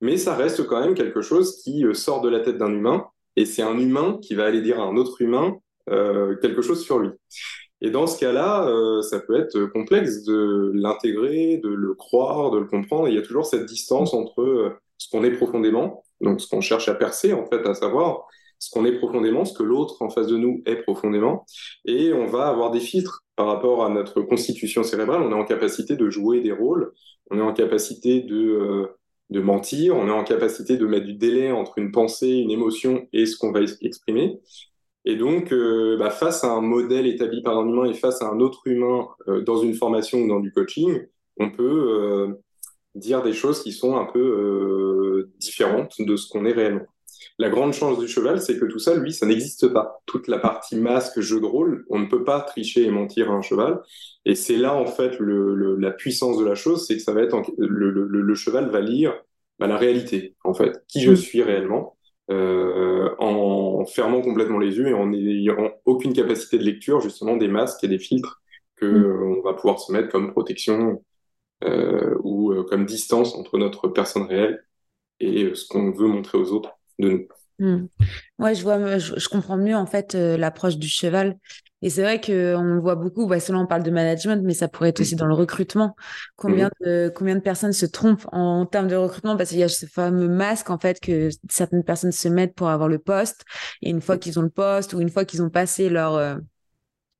mais 0.00 0.16
ça 0.16 0.34
reste 0.34 0.66
quand 0.66 0.80
même 0.80 0.94
quelque 0.94 1.22
chose 1.22 1.60
qui 1.62 1.84
euh, 1.84 1.94
sort 1.94 2.20
de 2.20 2.28
la 2.28 2.40
tête 2.40 2.58
d'un 2.58 2.72
humain, 2.72 3.06
et 3.36 3.44
c'est 3.44 3.62
un 3.62 3.78
humain 3.78 4.18
qui 4.22 4.34
va 4.34 4.44
aller 4.46 4.62
dire 4.62 4.80
à 4.80 4.84
un 4.84 4.96
autre 4.96 5.20
humain 5.20 5.56
euh, 5.90 6.36
quelque 6.36 6.62
chose 6.62 6.82
sur 6.82 6.98
lui. 6.98 7.10
Et 7.80 7.90
dans 7.90 8.06
ce 8.06 8.18
cas-là, 8.18 8.66
euh, 8.68 9.02
ça 9.02 9.20
peut 9.20 9.38
être 9.38 9.66
complexe 9.66 10.24
de 10.24 10.70
l'intégrer, 10.74 11.60
de 11.62 11.68
le 11.68 11.94
croire, 11.94 12.50
de 12.50 12.58
le 12.58 12.66
comprendre. 12.66 13.08
Et 13.08 13.10
il 13.10 13.16
y 13.16 13.18
a 13.18 13.22
toujours 13.22 13.44
cette 13.44 13.66
distance 13.66 14.14
entre 14.14 14.40
euh, 14.40 14.70
ce 14.96 15.10
qu'on 15.10 15.24
est 15.24 15.32
profondément, 15.32 16.03
donc 16.20 16.40
ce 16.40 16.48
qu'on 16.48 16.60
cherche 16.60 16.88
à 16.88 16.94
percer 16.94 17.32
en 17.32 17.46
fait, 17.46 17.66
à 17.66 17.74
savoir 17.74 18.26
ce 18.58 18.70
qu'on 18.70 18.84
est 18.84 18.98
profondément, 18.98 19.44
ce 19.44 19.56
que 19.56 19.62
l'autre 19.62 20.00
en 20.00 20.10
face 20.10 20.26
de 20.26 20.36
nous 20.36 20.62
est 20.66 20.76
profondément, 20.76 21.44
et 21.84 22.12
on 22.12 22.26
va 22.26 22.46
avoir 22.46 22.70
des 22.70 22.80
filtres 22.80 23.24
par 23.36 23.46
rapport 23.46 23.84
à 23.84 23.88
notre 23.88 24.22
constitution 24.22 24.84
cérébrale. 24.84 25.22
On 25.22 25.30
est 25.32 25.34
en 25.34 25.44
capacité 25.44 25.96
de 25.96 26.08
jouer 26.08 26.40
des 26.40 26.52
rôles, 26.52 26.92
on 27.30 27.38
est 27.38 27.42
en 27.42 27.52
capacité 27.52 28.20
de 28.20 28.36
euh, 28.36 28.86
de 29.30 29.40
mentir, 29.40 29.96
on 29.96 30.06
est 30.08 30.12
en 30.12 30.24
capacité 30.24 30.76
de 30.76 30.86
mettre 30.86 31.06
du 31.06 31.14
délai 31.14 31.50
entre 31.50 31.78
une 31.78 31.90
pensée, 31.90 32.28
une 32.28 32.50
émotion 32.50 33.08
et 33.12 33.26
ce 33.26 33.36
qu'on 33.36 33.52
va 33.52 33.60
exprimer. 33.80 34.38
Et 35.06 35.16
donc, 35.16 35.52
euh, 35.52 35.96
bah, 35.98 36.10
face 36.10 36.44
à 36.44 36.52
un 36.52 36.60
modèle 36.60 37.06
établi 37.06 37.42
par 37.42 37.58
un 37.58 37.66
humain 37.66 37.84
et 37.86 37.94
face 37.94 38.22
à 38.22 38.28
un 38.28 38.40
autre 38.40 38.66
humain 38.66 39.08
euh, 39.28 39.42
dans 39.42 39.58
une 39.58 39.74
formation 39.74 40.18
ou 40.20 40.28
dans 40.28 40.40
du 40.40 40.52
coaching, 40.52 41.06
on 41.38 41.50
peut 41.50 42.36
dire 42.94 43.22
des 43.22 43.32
choses 43.32 43.62
qui 43.62 43.72
sont 43.72 43.96
un 43.96 44.04
peu 44.04 44.20
euh, 44.20 45.32
différentes 45.38 45.94
de 45.98 46.16
ce 46.16 46.28
qu'on 46.28 46.44
est 46.44 46.52
réellement. 46.52 46.86
La 47.38 47.48
grande 47.48 47.72
chance 47.72 47.98
du 47.98 48.06
cheval, 48.06 48.40
c'est 48.40 48.58
que 48.58 48.64
tout 48.64 48.78
ça, 48.78 48.94
lui, 48.94 49.12
ça 49.12 49.26
n'existe 49.26 49.68
pas. 49.68 50.00
Toute 50.06 50.28
la 50.28 50.38
partie 50.38 50.76
masque, 50.76 51.20
jeu 51.20 51.40
de 51.40 51.46
rôle, 51.46 51.84
on 51.90 51.98
ne 51.98 52.06
peut 52.06 52.22
pas 52.22 52.40
tricher 52.40 52.84
et 52.84 52.90
mentir 52.90 53.30
à 53.30 53.34
un 53.34 53.42
cheval. 53.42 53.80
Et 54.24 54.34
c'est 54.36 54.56
là, 54.56 54.74
en 54.74 54.86
fait, 54.86 55.18
le, 55.18 55.54
le, 55.54 55.76
la 55.76 55.90
puissance 55.90 56.38
de 56.38 56.44
la 56.44 56.54
chose, 56.54 56.86
c'est 56.86 56.96
que 56.96 57.02
ça 57.02 57.12
va 57.12 57.22
être 57.22 57.34
en, 57.34 57.42
le, 57.58 58.34
cheval 58.34 58.70
va 58.70 58.80
lire 58.80 59.14
bah, 59.58 59.66
la 59.66 59.76
réalité, 59.76 60.36
en 60.44 60.54
fait, 60.54 60.84
qui 60.86 61.00
je 61.00 61.12
suis 61.12 61.42
réellement, 61.42 61.96
euh, 62.30 63.10
en 63.18 63.84
fermant 63.84 64.22
complètement 64.22 64.58
les 64.58 64.76
yeux 64.76 64.88
et 64.88 64.94
en 64.94 65.06
n'ayant 65.06 65.72
aucune 65.84 66.12
capacité 66.12 66.58
de 66.58 66.64
lecture, 66.64 67.00
justement, 67.00 67.36
des 67.36 67.48
masques 67.48 67.82
et 67.82 67.88
des 67.88 67.98
filtres 67.98 68.42
que 68.76 68.86
mm. 68.86 69.38
on 69.38 69.42
va 69.42 69.54
pouvoir 69.54 69.80
se 69.80 69.92
mettre 69.92 70.08
comme 70.08 70.32
protection 70.32 70.90
euh, 70.90 70.94
ou 72.22 72.52
euh, 72.52 72.64
comme 72.64 72.86
distance 72.86 73.34
entre 73.34 73.58
notre 73.58 73.88
personne 73.88 74.24
réelle 74.24 74.64
et 75.20 75.54
ce 75.54 75.66
qu'on 75.66 75.90
veut 75.92 76.08
montrer 76.08 76.38
aux 76.38 76.52
autres 76.52 76.70
de 76.98 77.08
nous. 77.08 77.28
Mmh. 77.60 77.86
Ouais, 78.40 78.54
je 78.54 78.62
vois, 78.62 78.98
je, 78.98 79.14
je, 79.16 79.28
comprends 79.28 79.56
mieux 79.56 79.76
en 79.76 79.86
fait 79.86 80.14
euh, 80.16 80.36
l'approche 80.36 80.76
du 80.76 80.88
cheval. 80.88 81.38
Et 81.82 81.90
c'est 81.90 82.02
vrai 82.02 82.20
que 82.20 82.56
on 82.56 82.62
le 82.62 82.80
voit 82.80 82.94
beaucoup. 82.94 83.26
Bah, 83.26 83.38
selon 83.38 83.60
on 83.60 83.66
parle 83.66 83.82
de 83.82 83.90
management, 83.90 84.42
mais 84.42 84.54
ça 84.54 84.68
pourrait 84.68 84.88
être 84.88 85.00
aussi 85.00 85.16
dans 85.16 85.26
le 85.26 85.34
recrutement. 85.34 85.94
Combien 86.34 86.70
de 86.80 87.12
combien 87.14 87.34
de 87.36 87.40
personnes 87.40 87.74
se 87.74 87.86
trompent 87.86 88.26
en, 88.32 88.60
en 88.62 88.66
termes 88.66 88.88
de 88.88 88.96
recrutement? 88.96 89.36
Parce 89.36 89.50
qu'il 89.50 89.58
y 89.58 89.62
a 89.62 89.68
ce 89.68 89.86
fameux 89.86 90.28
masque 90.28 90.70
en 90.70 90.78
fait 90.78 90.98
que 90.98 91.28
certaines 91.50 91.84
personnes 91.84 92.10
se 92.10 92.28
mettent 92.28 92.54
pour 92.54 92.68
avoir 92.68 92.88
le 92.88 92.98
poste. 92.98 93.44
Et 93.82 93.90
une 93.90 94.00
fois 94.00 94.16
qu'ils 94.16 94.38
ont 94.38 94.42
le 94.42 94.48
poste 94.48 94.94
ou 94.94 95.00
une 95.00 95.10
fois 95.10 95.24
qu'ils 95.24 95.42
ont 95.42 95.50
passé 95.50 95.90
leur 95.90 96.14
euh, 96.14 96.36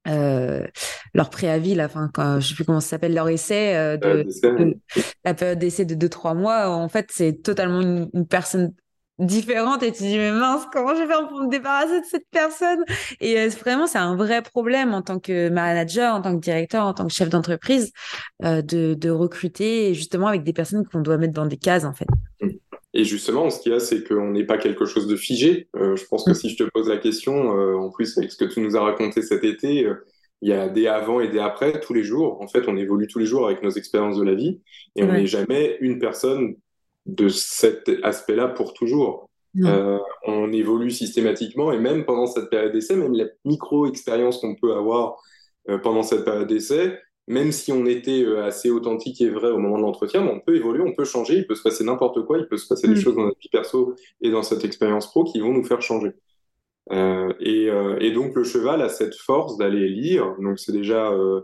euh, 0.07 0.67
leur 1.15 1.31
préavis, 1.31 1.75
là, 1.75 1.87
enfin, 1.87 2.11
quand, 2.13 2.41
je 2.41 2.49
sais 2.49 2.55
plus 2.55 2.65
comment 2.65 2.81
ça 2.81 2.91
s'appelle, 2.91 3.15
leur 3.15 3.29
essai, 3.29 3.77
euh, 3.77 3.97
de, 3.97 4.27
de, 4.43 4.77
la 5.25 5.35
période 5.35 5.59
d'essai 5.59 5.85
de 5.85 5.95
2-3 5.95 6.35
mois, 6.35 6.69
en 6.69 6.89
fait, 6.89 7.09
c'est 7.11 7.43
totalement 7.43 7.81
une, 7.81 8.11
une, 8.13 8.27
personne 8.27 8.75
différente 9.19 9.83
et 9.83 9.93
tu 9.93 10.03
dis, 10.03 10.19
mais 10.19 10.33
mince, 10.33 10.65
comment 10.73 10.95
je 10.95 11.03
vais 11.03 11.07
faire 11.07 11.29
pour 11.29 11.41
me 11.41 11.49
débarrasser 11.49 12.01
de 12.01 12.07
cette 12.07 12.27
personne? 12.31 12.85
Et 13.21 13.39
euh, 13.39 13.49
vraiment, 13.49 13.87
c'est 13.87 13.99
un 13.99 14.17
vrai 14.17 14.43
problème 14.43 14.93
en 14.93 15.03
tant 15.03 15.19
que 15.19 15.49
manager, 15.49 16.15
en 16.15 16.21
tant 16.21 16.35
que 16.35 16.41
directeur, 16.41 16.85
en 16.85 16.95
tant 16.95 17.07
que 17.07 17.13
chef 17.13 17.29
d'entreprise, 17.29 17.93
de, 18.43 18.95
de 18.95 19.11
recruter 19.11 19.95
justement 19.95 20.27
avec 20.27 20.43
des 20.43 20.53
personnes 20.53 20.87
qu'on 20.87 21.01
doit 21.01 21.17
mettre 21.17 21.35
dans 21.35 21.47
des 21.47 21.57
cases, 21.57 21.85
en 21.85 21.95
fait. 21.95 22.09
Et 22.97 23.05
justement, 23.05 23.51
ce 23.51 23.61
qu'il 23.61 23.73
y 23.73 23.75
a, 23.75 23.81
c'est 23.81 24.07
qu'on 24.07 24.31
n'est 24.31 24.45
pas 24.45 24.57
quelque 24.57 24.87
chose 24.87 25.09
de 25.09 25.17
figé. 25.17 25.69
Euh, 25.77 25.97
je 25.97 26.07
pense 26.07 26.25
que 26.25 26.33
si 26.33 26.49
je 26.49 26.57
te 26.57 26.71
pose 26.71 26.89
la 26.89 26.97
question, 26.97 27.59
euh, 27.59 27.75
en 27.75 27.91
plus 27.91 28.17
avec 28.17 28.31
ce 28.31 28.37
que 28.37 28.45
tu 28.45 28.61
nous 28.61 28.77
as 28.77 28.81
raconté 28.81 29.21
cet 29.21 29.43
été, 29.43 29.85
euh, 29.85 29.95
il 30.43 30.49
y 30.49 30.53
a 30.53 30.69
des 30.69 30.87
avant 30.87 31.21
et 31.21 31.29
des 31.29 31.41
après 31.41 31.81
tous 31.81 31.93
les 31.93 32.05
jours. 32.05 32.41
En 32.41 32.47
fait, 32.47 32.69
on 32.69 32.77
évolue 32.77 33.09
tous 33.09 33.19
les 33.19 33.27
jours 33.27 33.47
avec 33.47 33.65
nos 33.65 33.71
expériences 33.71 34.17
de 34.17 34.23
la 34.23 34.35
vie 34.35 34.61
et 34.95 35.03
on 35.03 35.13
n'est 35.13 35.27
jamais 35.27 35.77
une 35.81 35.99
personne 35.99 36.55
de 37.07 37.29
cet 37.29 37.91
aspect-là 38.03 38.49
pour 38.49 38.75
toujours. 38.75 39.29
On 40.27 40.53
évolue 40.53 40.91
systématiquement 40.91 41.73
et 41.73 41.79
même 41.79 42.05
pendant 42.05 42.27
cette 42.27 42.51
période 42.51 42.73
d'essai, 42.73 42.95
même 42.95 43.15
la 43.15 43.25
micro-expérience 43.47 44.39
qu'on 44.39 44.55
peut 44.55 44.75
avoir 44.75 45.17
pendant 45.83 46.03
cette 46.03 46.27
période 46.27 46.49
d'essai, 46.49 46.99
même 47.27 47.53
si 47.53 47.73
on 47.73 47.87
était 47.87 48.23
euh, 48.23 48.45
assez 48.45 48.71
authentique 48.71 49.21
et 49.21 49.31
vrai 49.31 49.51
au 49.51 49.59
moment 49.59 49.79
de 49.79 49.83
l'entretien, 49.83 50.23
on 50.27 50.41
peut 50.41 50.57
évoluer, 50.57 50.83
on 50.83 50.95
peut 50.95 51.05
changer, 51.05 51.39
il 51.39 51.47
peut 51.47 51.55
se 51.55 51.63
passer 51.63 51.85
n'importe 51.85 52.25
quoi, 52.27 52.39
il 52.39 52.47
peut 52.47 52.59
se 52.59 52.67
passer 52.67 52.89
mmh. 52.89 52.95
des 52.95 53.01
choses 53.01 53.17
dans 53.17 53.25
notre 53.25 53.39
vie 53.41 53.49
perso 53.49 53.95
et 54.21 54.31
dans 54.31 54.43
cette 54.43 54.65
expérience 54.65 55.07
pro 55.07 55.25
qui 55.25 55.41
vont 55.41 55.53
nous 55.53 55.65
faire 55.65 55.83
changer. 55.83 56.13
Euh, 56.93 57.33
et, 57.41 57.71
euh, 57.71 57.99
et, 58.01 58.13
donc 58.13 58.35
le 58.35 58.45
cheval 58.45 58.83
a 58.83 58.89
cette 58.89 59.15
force 59.15 59.57
d'aller 59.57 59.89
lire, 59.89 60.37
donc 60.39 60.59
c'est 60.59 60.73
déjà 60.73 61.11
euh, 61.13 61.41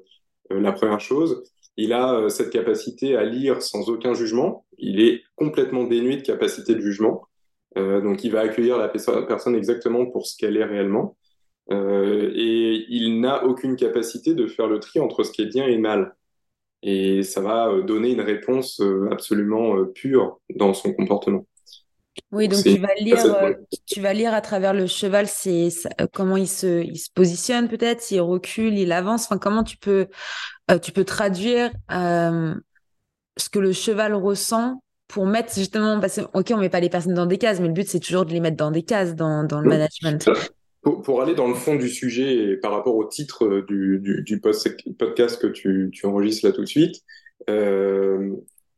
la 0.51 0.73
première 0.73 1.01
chose. 1.01 1.43
Il 1.77 1.93
a 1.93 2.29
cette 2.29 2.51
capacité 2.51 3.17
à 3.17 3.25
lire 3.25 3.63
sans 3.63 3.89
aucun 3.89 4.13
jugement. 4.13 4.67
Il 4.79 5.01
est 5.01 5.23
complètement 5.37 5.85
dénué 5.85 6.17
de 6.17 6.23
capacité 6.23 6.75
de 6.75 6.81
jugement. 6.81 7.27
donc 7.77 8.25
il 8.25 8.33
va 8.33 8.41
accueillir 8.41 8.77
la 8.77 8.89
personne 8.89 9.55
exactement 9.55 10.05
pour 10.07 10.27
ce 10.27 10.37
qu'elle 10.37 10.57
est 10.57 10.65
réellement. 10.65 11.17
Euh, 11.73 12.33
et 12.35 12.87
il 12.89 13.21
n'a 13.21 13.45
aucune 13.45 13.77
capacité 13.77 14.35
de 14.35 14.47
faire 14.47 14.67
le 14.67 14.81
tri 14.81 15.01
entre 15.01 15.23
ce 15.23 15.31
qui 15.31 15.43
est 15.43 15.47
bien 15.47 15.67
et 15.67 15.79
mal. 15.79 16.15
et 16.83 17.23
ça 17.23 17.41
va 17.41 17.81
donner 17.83 18.13
une 18.13 18.21
réponse 18.21 18.83
absolument 19.11 19.85
pure 19.87 20.41
dans 20.55 20.75
son 20.75 20.93
comportement. 20.95 21.47
Oui, 22.33 22.49
donc 22.49 22.63
tu 22.63 22.79
vas 22.79 22.95
lire, 22.99 23.25
euh, 23.25 23.55
tu 23.87 24.01
vas 24.01 24.13
lire 24.13 24.35
à 24.35 24.41
travers 24.41 24.75
le 24.75 24.87
cheval, 24.87 25.27
c'est 25.27 25.69
euh, 26.01 26.07
comment 26.13 26.37
il 26.37 26.49
se, 26.49 26.83
il 26.83 26.99
se 26.99 27.09
positionne 27.13 27.69
peut-être, 27.69 28.01
s'il 28.01 28.21
recule, 28.21 28.79
il 28.79 28.93
avance. 28.93 29.25
Enfin, 29.25 29.39
comment 29.39 29.65
tu 29.65 29.77
peux, 29.77 30.09
euh, 30.71 30.79
tu 30.79 30.93
peux 30.93 31.05
traduire 31.05 31.71
ce 31.91 33.49
que 33.51 33.59
le 33.59 33.73
cheval 33.73 34.15
ressent 34.15 34.83
pour 35.09 35.27
mettre 35.27 35.55
justement, 35.55 35.99
parce 35.99 36.17
que, 36.17 36.23
ok, 36.35 36.53
on 36.53 36.59
met 36.59 36.69
pas 36.69 36.81
les 36.81 36.91
personnes 36.91 37.15
dans 37.15 37.27
des 37.27 37.39
cases, 37.39 37.61
mais 37.61 37.69
le 37.69 37.73
but 37.73 37.89
c'est 37.89 38.01
toujours 38.01 38.25
de 38.25 38.33
les 38.33 38.41
mettre 38.41 38.57
dans 38.57 38.71
des 38.71 38.83
cases 38.83 39.15
dans, 39.15 39.45
dans 39.45 39.61
le 39.61 39.69
management. 39.69 40.29
Pour, 40.83 41.21
aller 41.21 41.35
dans 41.35 41.49
le 41.49 41.55
fond 41.55 41.77
du 41.77 41.91
sujet 41.91 42.37
et 42.37 42.57
par 42.57 42.73
rapport 42.73 42.97
au 42.97 43.05
titre 43.05 43.65
du, 43.69 43.99
du, 44.01 44.23
du 44.23 44.41
podcast 44.41 45.41
que 45.41 45.47
tu, 45.47 45.91
tu 45.93 46.07
enregistres 46.07 46.47
là 46.47 46.53
tout 46.53 46.63
de 46.63 46.67
suite, 46.67 47.03
euh, 47.49 48.35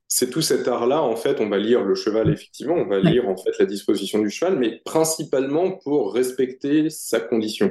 c'est 0.09 0.29
tout 0.29 0.43
cet 0.43 0.69
art-là, 0.69 1.03
en 1.03 1.17
fait, 1.17 1.41
on 1.41 1.49
va 1.49 1.59
lire 1.59 1.83
le 1.85 1.95
cheval, 1.95 2.31
effectivement, 2.31 2.75
on 2.75 2.87
va 2.87 2.99
lire 2.99 3.27
en 3.29 3.37
fait 3.37 3.53
la 3.59 3.65
disposition 3.65 4.19
du 4.19 4.29
cheval, 4.29 4.59
mais 4.59 4.83
principalement 4.85 5.73
pour 5.73 6.13
respecter 6.13 6.91
sa 6.91 7.19
condition, 7.19 7.71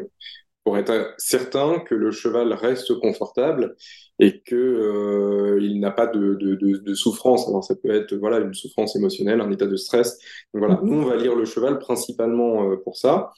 pour 0.64 0.76
être 0.78 1.14
certain 1.20 1.80
que 1.80 1.94
le 1.94 2.12
cheval 2.12 2.52
reste 2.54 2.98
confortable 3.00 3.76
et 4.18 4.42
que 4.42 4.56
euh, 4.56 5.60
il 5.62 5.80
n'a 5.80 5.92
pas 5.92 6.08
de, 6.08 6.34
de, 6.34 6.56
de, 6.56 6.94
souffrance. 6.96 7.48
Alors 7.48 7.64
ça 7.64 7.76
peut 7.76 7.92
être 7.92 8.16
voilà 8.16 8.40
une 8.40 8.56
souffrance 8.56 8.96
émotionnelle, 8.96 9.40
un 9.40 9.52
état 9.52 9.68
de 9.68 9.76
stress. 9.76 10.18
Donc 10.54 10.64
voilà, 10.64 10.80
nous 10.84 11.00
on 11.00 11.06
va 11.06 11.18
lire 11.18 11.36
le 11.36 11.46
cheval 11.46 11.78
principalement 11.78 12.72
euh, 12.72 12.76
pour 12.84 12.98
ça. 12.98 13.32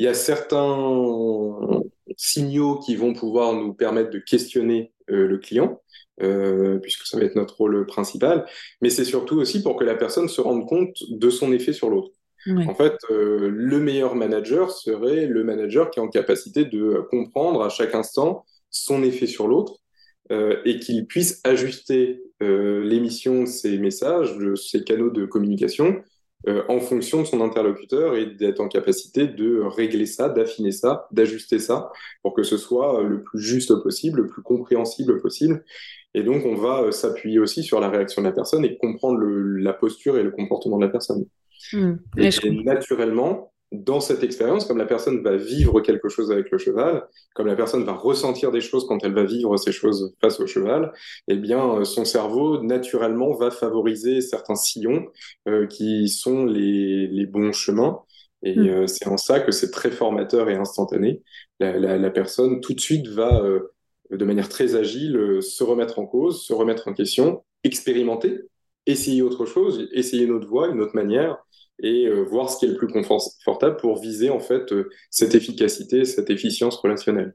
Il 0.00 0.04
y 0.04 0.08
a 0.08 0.14
certains 0.14 1.82
signaux 2.16 2.78
qui 2.78 2.96
vont 2.96 3.12
pouvoir 3.12 3.52
nous 3.52 3.74
permettre 3.74 4.08
de 4.08 4.18
questionner 4.18 4.94
euh, 5.10 5.28
le 5.28 5.36
client. 5.36 5.78
Euh, 6.22 6.78
puisque 6.78 7.06
ça 7.06 7.18
va 7.18 7.24
être 7.24 7.36
notre 7.36 7.56
rôle 7.56 7.86
principal, 7.86 8.46
mais 8.82 8.90
c'est 8.90 9.06
surtout 9.06 9.38
aussi 9.38 9.62
pour 9.62 9.76
que 9.76 9.84
la 9.84 9.94
personne 9.94 10.28
se 10.28 10.42
rende 10.42 10.66
compte 10.66 10.96
de 11.08 11.30
son 11.30 11.50
effet 11.52 11.72
sur 11.72 11.88
l'autre. 11.88 12.10
En 12.66 12.74
fait, 12.74 12.94
euh, 13.10 13.50
le 13.50 13.78
meilleur 13.78 14.14
manager 14.14 14.70
serait 14.70 15.26
le 15.26 15.44
manager 15.44 15.90
qui 15.90 15.98
est 15.98 16.02
en 16.02 16.08
capacité 16.08 16.64
de 16.64 17.06
comprendre 17.10 17.62
à 17.62 17.70
chaque 17.70 17.94
instant 17.94 18.44
son 18.70 19.02
effet 19.02 19.26
sur 19.26 19.48
l'autre 19.48 19.76
euh, 20.30 20.60
et 20.66 20.78
qu'il 20.78 21.06
puisse 21.06 21.40
ajuster 21.44 22.22
l'émission 22.40 23.42
de 23.42 23.46
ses 23.46 23.76
messages, 23.76 24.36
de 24.38 24.54
ses 24.54 24.82
canaux 24.82 25.10
de 25.10 25.26
communication 25.26 26.02
en 26.46 26.80
fonction 26.80 27.20
de 27.20 27.26
son 27.26 27.42
interlocuteur 27.42 28.16
et 28.16 28.24
d'être 28.24 28.60
en 28.60 28.68
capacité 28.68 29.26
de 29.26 29.60
régler 29.60 30.06
ça, 30.06 30.30
d'affiner 30.30 30.72
ça, 30.72 31.06
d'ajuster 31.12 31.58
ça 31.58 31.90
pour 32.22 32.32
que 32.32 32.42
ce 32.42 32.56
soit 32.56 33.02
le 33.02 33.22
plus 33.22 33.40
juste 33.40 33.74
possible, 33.82 34.22
le 34.22 34.26
plus 34.26 34.42
compréhensible 34.42 35.20
possible 35.20 35.62
et 36.14 36.22
donc, 36.22 36.44
on 36.44 36.56
va 36.56 36.82
euh, 36.82 36.90
s'appuyer 36.90 37.38
aussi 37.38 37.62
sur 37.62 37.80
la 37.80 37.88
réaction 37.88 38.22
de 38.22 38.26
la 38.26 38.32
personne 38.32 38.64
et 38.64 38.76
comprendre 38.76 39.20
la 39.22 39.72
posture 39.72 40.18
et 40.18 40.22
le 40.22 40.30
comportement 40.30 40.76
de 40.76 40.84
la 40.84 40.90
personne. 40.90 41.24
Hmm. 41.72 41.96
Et, 42.16 42.30
naturellement, 42.64 43.49
dans 43.72 44.00
cette 44.00 44.24
expérience, 44.24 44.64
comme 44.64 44.78
la 44.78 44.86
personne 44.86 45.22
va 45.22 45.36
vivre 45.36 45.80
quelque 45.80 46.08
chose 46.08 46.32
avec 46.32 46.50
le 46.50 46.58
cheval, 46.58 47.06
comme 47.34 47.46
la 47.46 47.54
personne 47.54 47.84
va 47.84 47.92
ressentir 47.92 48.50
des 48.50 48.60
choses 48.60 48.86
quand 48.86 49.04
elle 49.04 49.14
va 49.14 49.24
vivre 49.24 49.56
ces 49.56 49.72
choses 49.72 50.14
face 50.20 50.40
au 50.40 50.46
cheval, 50.46 50.92
eh 51.28 51.36
bien, 51.36 51.78
euh, 51.78 51.84
son 51.84 52.04
cerveau, 52.04 52.62
naturellement, 52.62 53.32
va 53.32 53.50
favoriser 53.50 54.20
certains 54.20 54.56
sillons 54.56 55.06
euh, 55.48 55.66
qui 55.66 56.08
sont 56.08 56.46
les, 56.46 57.26
bons 57.26 57.52
chemins. 57.52 58.00
Et 58.42 58.58
hmm. 58.58 58.86
c'est 58.86 59.06
en 59.06 59.18
ça 59.18 59.38
que 59.38 59.52
c'est 59.52 59.70
très 59.70 59.90
formateur 59.90 60.48
et 60.48 60.54
instantané. 60.54 61.22
La, 61.60 62.10
personne, 62.10 62.60
tout 62.60 62.72
de 62.72 62.80
suite, 62.80 63.06
va 63.06 63.42
de 64.10 64.24
manière 64.24 64.48
très 64.48 64.74
agile, 64.74 65.16
euh, 65.16 65.40
se 65.40 65.62
remettre 65.64 65.98
en 65.98 66.06
cause, 66.06 66.44
se 66.44 66.52
remettre 66.52 66.88
en 66.88 66.92
question, 66.92 67.44
expérimenter, 67.64 68.40
essayer 68.86 69.22
autre 69.22 69.46
chose, 69.46 69.88
essayer 69.92 70.24
une 70.24 70.32
autre 70.32 70.48
voie, 70.48 70.68
une 70.68 70.80
autre 70.80 70.94
manière, 70.94 71.38
et 71.82 72.06
euh, 72.06 72.22
voir 72.22 72.50
ce 72.50 72.58
qui 72.58 72.66
est 72.66 72.68
le 72.68 72.76
plus 72.76 72.88
confortable 72.88 73.76
pour 73.76 74.00
viser 74.00 74.30
en 74.30 74.40
fait 74.40 74.72
euh, 74.72 74.90
cette 75.10 75.34
efficacité, 75.34 76.04
cette 76.04 76.30
efficience 76.30 76.76
relationnelle. 76.76 77.34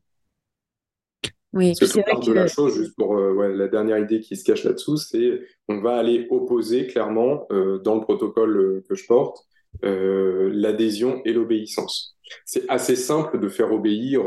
Oui, 1.54 1.74
c'est 1.76 1.86
vrai 1.86 2.04
que... 2.04 2.26
de 2.26 2.34
la 2.34 2.48
chose, 2.48 2.76
juste 2.76 2.96
pour 2.98 3.16
la 3.16 3.68
dernière 3.70 3.98
idée 3.98 4.20
qui 4.20 4.36
se 4.36 4.44
cache 4.44 4.66
là-dessous, 4.66 4.98
c'est 4.98 5.40
on 5.70 5.80
va 5.80 5.96
aller 5.96 6.28
opposer 6.30 6.86
clairement 6.86 7.48
dans 7.50 7.96
le 7.96 8.02
protocole 8.02 8.84
que 8.90 8.94
je 8.94 9.06
porte 9.08 9.46
l'adhésion 9.82 11.22
et 11.24 11.32
l'obéissance. 11.32 12.18
C'est 12.44 12.68
assez 12.68 12.98
simple 12.98 13.40
de 13.40 13.48
faire 13.48 13.72
obéir 13.72 14.26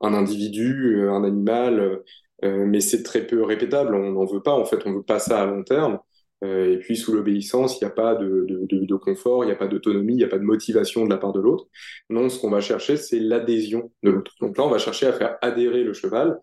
un 0.00 0.14
individu, 0.14 0.96
euh, 0.96 1.12
un 1.12 1.24
animal, 1.24 2.02
euh, 2.44 2.64
mais 2.66 2.80
c'est 2.80 3.02
très 3.02 3.26
peu 3.26 3.42
répétable. 3.42 3.94
On 3.94 4.12
n'en 4.12 4.24
veut 4.24 4.42
pas, 4.42 4.54
en 4.54 4.64
fait, 4.64 4.78
on 4.86 4.92
veut 4.92 5.02
pas 5.02 5.18
ça 5.18 5.42
à 5.42 5.46
long 5.46 5.62
terme. 5.62 5.98
Euh, 6.42 6.72
et 6.72 6.78
puis 6.78 6.96
sous 6.96 7.12
l'obéissance, 7.12 7.80
il 7.80 7.84
n'y 7.84 7.90
a 7.90 7.94
pas 7.94 8.14
de, 8.14 8.46
de, 8.48 8.84
de 8.84 8.94
confort, 8.96 9.44
il 9.44 9.48
n'y 9.48 9.52
a 9.52 9.56
pas 9.56 9.66
d'autonomie, 9.66 10.14
il 10.14 10.18
n'y 10.18 10.24
a 10.24 10.28
pas 10.28 10.38
de 10.38 10.44
motivation 10.44 11.04
de 11.04 11.10
la 11.10 11.18
part 11.18 11.32
de 11.32 11.40
l'autre. 11.40 11.66
Non, 12.08 12.28
ce 12.28 12.40
qu'on 12.40 12.50
va 12.50 12.60
chercher, 12.60 12.96
c'est 12.96 13.18
l'adhésion 13.18 13.90
de 14.02 14.10
l'autre. 14.10 14.32
Donc 14.40 14.56
là, 14.56 14.64
on 14.64 14.70
va 14.70 14.78
chercher 14.78 15.06
à 15.06 15.12
faire 15.12 15.36
adhérer 15.42 15.84
le 15.84 15.92
cheval 15.92 16.38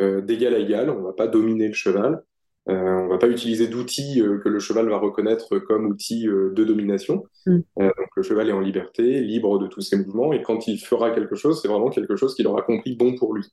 euh, 0.00 0.20
d'égal 0.20 0.54
à 0.54 0.58
égal. 0.58 0.90
On 0.90 0.98
ne 0.98 1.04
va 1.04 1.12
pas 1.12 1.26
dominer 1.26 1.68
le 1.68 1.74
cheval. 1.74 2.22
Euh, 2.68 2.74
on 2.74 3.04
ne 3.06 3.08
va 3.08 3.18
pas 3.18 3.28
utiliser 3.28 3.66
d'outils 3.66 4.20
euh, 4.20 4.38
que 4.38 4.50
le 4.50 4.58
cheval 4.58 4.88
va 4.88 4.98
reconnaître 4.98 5.58
comme 5.58 5.86
outils 5.86 6.26
de 6.26 6.64
domination. 6.64 7.24
Mm. 7.46 7.60
donc 7.78 8.08
le 8.16 8.22
cheval 8.22 8.50
est 8.50 8.52
en 8.52 8.60
liberté, 8.60 9.20
libre 9.22 9.58
de 9.58 9.66
tous 9.66 9.80
ses 9.80 9.96
mouvements, 9.96 10.34
et 10.34 10.42
quand 10.42 10.68
il 10.68 10.78
fera 10.78 11.10
quelque 11.12 11.34
chose, 11.34 11.62
c'est 11.62 11.68
vraiment 11.68 11.88
quelque 11.88 12.14
chose 12.16 12.34
qu'il 12.34 12.46
aura 12.46 12.60
compris 12.60 12.94
bon 12.94 13.14
pour 13.14 13.32
lui. 13.32 13.44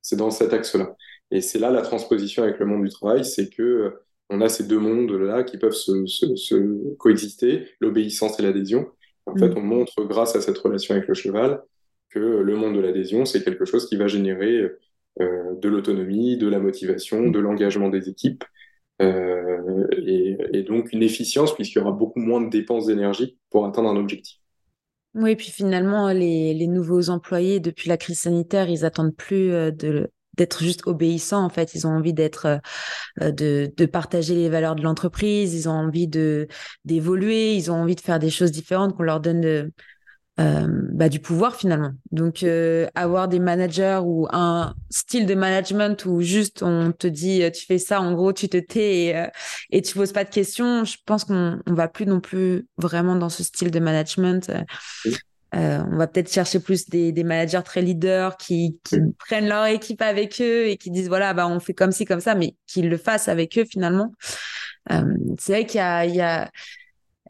C'est 0.00 0.16
dans 0.16 0.30
cet 0.30 0.52
axe-là. 0.52 0.94
Et 1.32 1.40
c'est 1.40 1.58
là 1.58 1.70
la 1.70 1.82
transposition 1.82 2.44
avec 2.44 2.60
le 2.60 2.66
monde 2.66 2.84
du 2.84 2.90
travail, 2.90 3.24
c'est 3.24 3.48
que 3.48 3.94
on 4.32 4.40
a 4.40 4.48
ces 4.48 4.64
deux 4.64 4.78
mondes-là 4.78 5.44
qui 5.44 5.58
peuvent 5.58 5.72
se, 5.72 6.94
coexister, 6.96 7.68
l'obéissance 7.80 8.38
et 8.40 8.42
l'adhésion. 8.42 8.88
En 9.26 9.36
fait, 9.36 9.50
mm. 9.50 9.58
on 9.58 9.62
montre 9.62 10.04
grâce 10.04 10.34
à 10.34 10.40
cette 10.40 10.58
relation 10.58 10.94
avec 10.94 11.06
le 11.06 11.14
cheval 11.14 11.62
que 12.10 12.18
le 12.18 12.56
monde 12.56 12.74
de 12.74 12.80
l'adhésion, 12.80 13.24
c'est 13.24 13.44
quelque 13.44 13.64
chose 13.64 13.88
qui 13.88 13.96
va 13.96 14.06
générer 14.06 14.70
de 15.18 15.68
l'autonomie, 15.68 16.36
de 16.36 16.48
la 16.48 16.58
motivation, 16.58 17.30
de 17.30 17.38
l'engagement 17.38 17.88
des 17.88 18.08
équipes, 18.08 18.44
euh, 19.00 19.86
et, 20.52 20.62
donc 20.62 20.92
une 20.92 21.02
efficience 21.02 21.54
puisqu'il 21.54 21.78
y 21.78 21.82
aura 21.82 21.92
beaucoup 21.92 22.20
moins 22.20 22.40
de 22.40 22.48
dépenses 22.48 22.86
d'énergie 22.86 23.36
pour 23.50 23.66
atteindre 23.66 23.88
un 23.88 23.96
objectif. 23.96 24.38
Oui, 25.14 25.36
puis 25.36 25.50
finalement, 25.50 26.10
les, 26.12 26.54
les, 26.54 26.66
nouveaux 26.66 27.10
employés, 27.10 27.60
depuis 27.60 27.88
la 27.88 27.96
crise 27.96 28.20
sanitaire, 28.20 28.70
ils 28.70 28.84
attendent 28.84 29.14
plus 29.14 29.52
euh, 29.52 29.70
de 29.70 30.10
d'être 30.34 30.62
juste 30.62 30.86
obéissants 30.86 31.44
en 31.44 31.48
fait 31.48 31.74
ils 31.74 31.86
ont 31.86 31.90
envie 31.90 32.12
d'être 32.12 32.60
euh, 33.20 33.30
de, 33.32 33.72
de 33.76 33.86
partager 33.86 34.34
les 34.34 34.48
valeurs 34.48 34.74
de 34.74 34.82
l'entreprise 34.82 35.54
ils 35.54 35.68
ont 35.68 35.72
envie 35.72 36.08
de 36.08 36.48
d'évoluer 36.84 37.54
ils 37.54 37.70
ont 37.70 37.74
envie 37.74 37.96
de 37.96 38.00
faire 38.00 38.18
des 38.18 38.30
choses 38.30 38.50
différentes 38.50 38.96
qu'on 38.96 39.02
leur 39.02 39.20
donne 39.20 39.70
euh, 40.40 40.66
bah, 40.92 41.10
du 41.10 41.20
pouvoir 41.20 41.56
finalement. 41.56 41.90
Donc 42.10 42.42
euh, 42.42 42.86
avoir 42.94 43.28
des 43.28 43.38
managers 43.38 44.00
ou 44.02 44.26
un 44.32 44.74
style 44.88 45.26
de 45.26 45.34
management 45.34 46.06
où 46.06 46.22
juste 46.22 46.62
on 46.62 46.90
te 46.90 47.06
dit 47.06 47.42
tu 47.52 47.66
fais 47.66 47.76
ça, 47.76 48.00
en 48.00 48.14
gros 48.14 48.32
tu 48.32 48.48
te 48.48 48.56
tais 48.56 49.04
et, 49.08 49.26
et 49.70 49.82
tu 49.82 49.94
poses 49.94 50.12
pas 50.12 50.24
de 50.24 50.30
questions, 50.30 50.84
je 50.84 50.96
pense 51.04 51.24
qu'on 51.24 51.60
on 51.66 51.74
va 51.74 51.86
plus 51.86 52.06
non 52.06 52.20
plus 52.20 52.66
vraiment 52.78 53.14
dans 53.14 53.28
ce 53.28 53.42
style 53.44 53.70
de 53.70 53.78
management. 53.78 54.50
On 55.52 55.96
va 55.96 56.06
peut-être 56.06 56.32
chercher 56.32 56.60
plus 56.60 56.88
des, 56.88 57.12
des, 57.12 57.24
managers 57.24 57.62
très 57.64 57.82
leaders 57.82 58.36
qui, 58.36 58.78
qui 58.84 58.96
prennent 59.18 59.48
leur 59.48 59.66
équipe 59.66 60.00
avec 60.00 60.40
eux 60.40 60.66
et 60.66 60.76
qui 60.76 60.90
disent 60.90 61.08
voilà 61.08 61.34
bah 61.34 61.46
on 61.46 61.60
fait 61.60 61.74
comme 61.74 61.92
ci 61.92 62.04
comme 62.04 62.20
ça, 62.20 62.34
mais 62.34 62.56
qu'ils 62.66 62.88
le 62.88 62.96
fassent 62.96 63.28
avec 63.28 63.58
eux 63.58 63.64
finalement. 63.64 64.12
c'est 65.38 65.52
vrai 65.52 65.66
qu'il 65.66 65.78
y 65.78 65.80
a, 65.80 66.06
il 66.06 66.14
y 66.14 66.20
a 66.20 66.50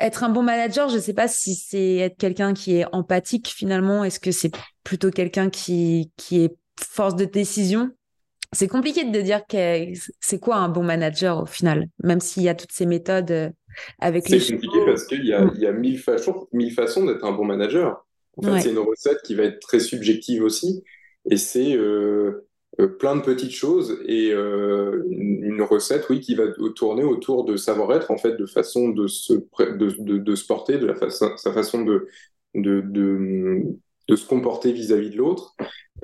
être 0.02 0.24
un 0.24 0.28
bon 0.28 0.42
manager, 0.42 0.88
je 0.88 0.96
ne 0.96 1.00
sais 1.00 1.14
pas 1.14 1.28
si 1.28 1.54
c'est 1.54 1.96
être 1.96 2.16
quelqu'un 2.16 2.54
qui 2.54 2.76
est 2.76 2.86
empathique 2.92 3.48
finalement. 3.48 4.04
Est-ce 4.04 4.20
que 4.20 4.32
c'est 4.32 4.52
plutôt 4.84 5.10
quelqu'un 5.10 5.50
qui, 5.50 6.10
qui 6.16 6.44
est 6.44 6.56
force 6.80 7.16
de 7.16 7.24
décision? 7.24 7.90
C'est 8.52 8.68
compliqué 8.68 9.04
de 9.04 9.20
dire 9.20 9.46
que 9.46 9.86
c'est 10.20 10.38
quoi 10.38 10.56
un 10.56 10.68
bon 10.68 10.82
manager 10.82 11.42
au 11.42 11.46
final, 11.46 11.86
même 12.02 12.20
s'il 12.20 12.42
y 12.42 12.48
a 12.48 12.54
toutes 12.54 12.72
ces 12.72 12.84
méthodes 12.84 13.30
euh, 13.30 13.50
avec 13.98 14.28
les. 14.28 14.40
C'est 14.40 14.54
compliqué 14.54 14.78
parce 14.84 15.06
qu'il 15.06 15.24
y 15.24 15.32
a, 15.32 15.50
il 15.54 15.60
y 15.60 15.66
a 15.66 15.72
mille, 15.72 15.98
façons, 15.98 16.48
mille 16.52 16.72
façons 16.72 17.06
d'être 17.06 17.24
un 17.24 17.32
bon 17.32 17.44
manager. 17.44 18.04
En 18.36 18.42
fait, 18.42 18.60
c'est 18.60 18.70
une 18.70 18.78
recette 18.78 19.22
qui 19.22 19.34
va 19.34 19.44
être 19.44 19.60
très 19.60 19.80
subjective 19.80 20.42
aussi. 20.42 20.82
Et 21.30 21.36
c'est 21.36 21.76
euh, 21.76 22.48
euh, 22.80 22.88
plein 22.88 23.16
de 23.16 23.20
petites 23.20 23.52
choses 23.52 23.98
et 24.06 24.32
euh, 24.32 25.04
une, 25.10 25.60
recette, 25.62 26.08
oui, 26.08 26.20
qui 26.20 26.34
va 26.34 26.44
tourner 26.74 27.04
autour 27.04 27.44
de 27.44 27.56
savoir-être, 27.56 28.10
en 28.10 28.16
fait, 28.16 28.36
de 28.36 28.46
façon 28.46 28.88
de 28.88 29.06
se, 29.06 29.34
de, 29.34 30.02
de, 30.02 30.18
de 30.18 30.34
se 30.34 30.46
porter, 30.46 30.78
de 30.78 30.86
la 30.86 31.10
sa 31.10 31.52
façon 31.52 31.84
de, 31.84 32.08
de, 32.54 34.16
se 34.16 34.26
comporter 34.26 34.72
vis-à-vis 34.72 35.10
de 35.10 35.16
l'autre. 35.16 35.54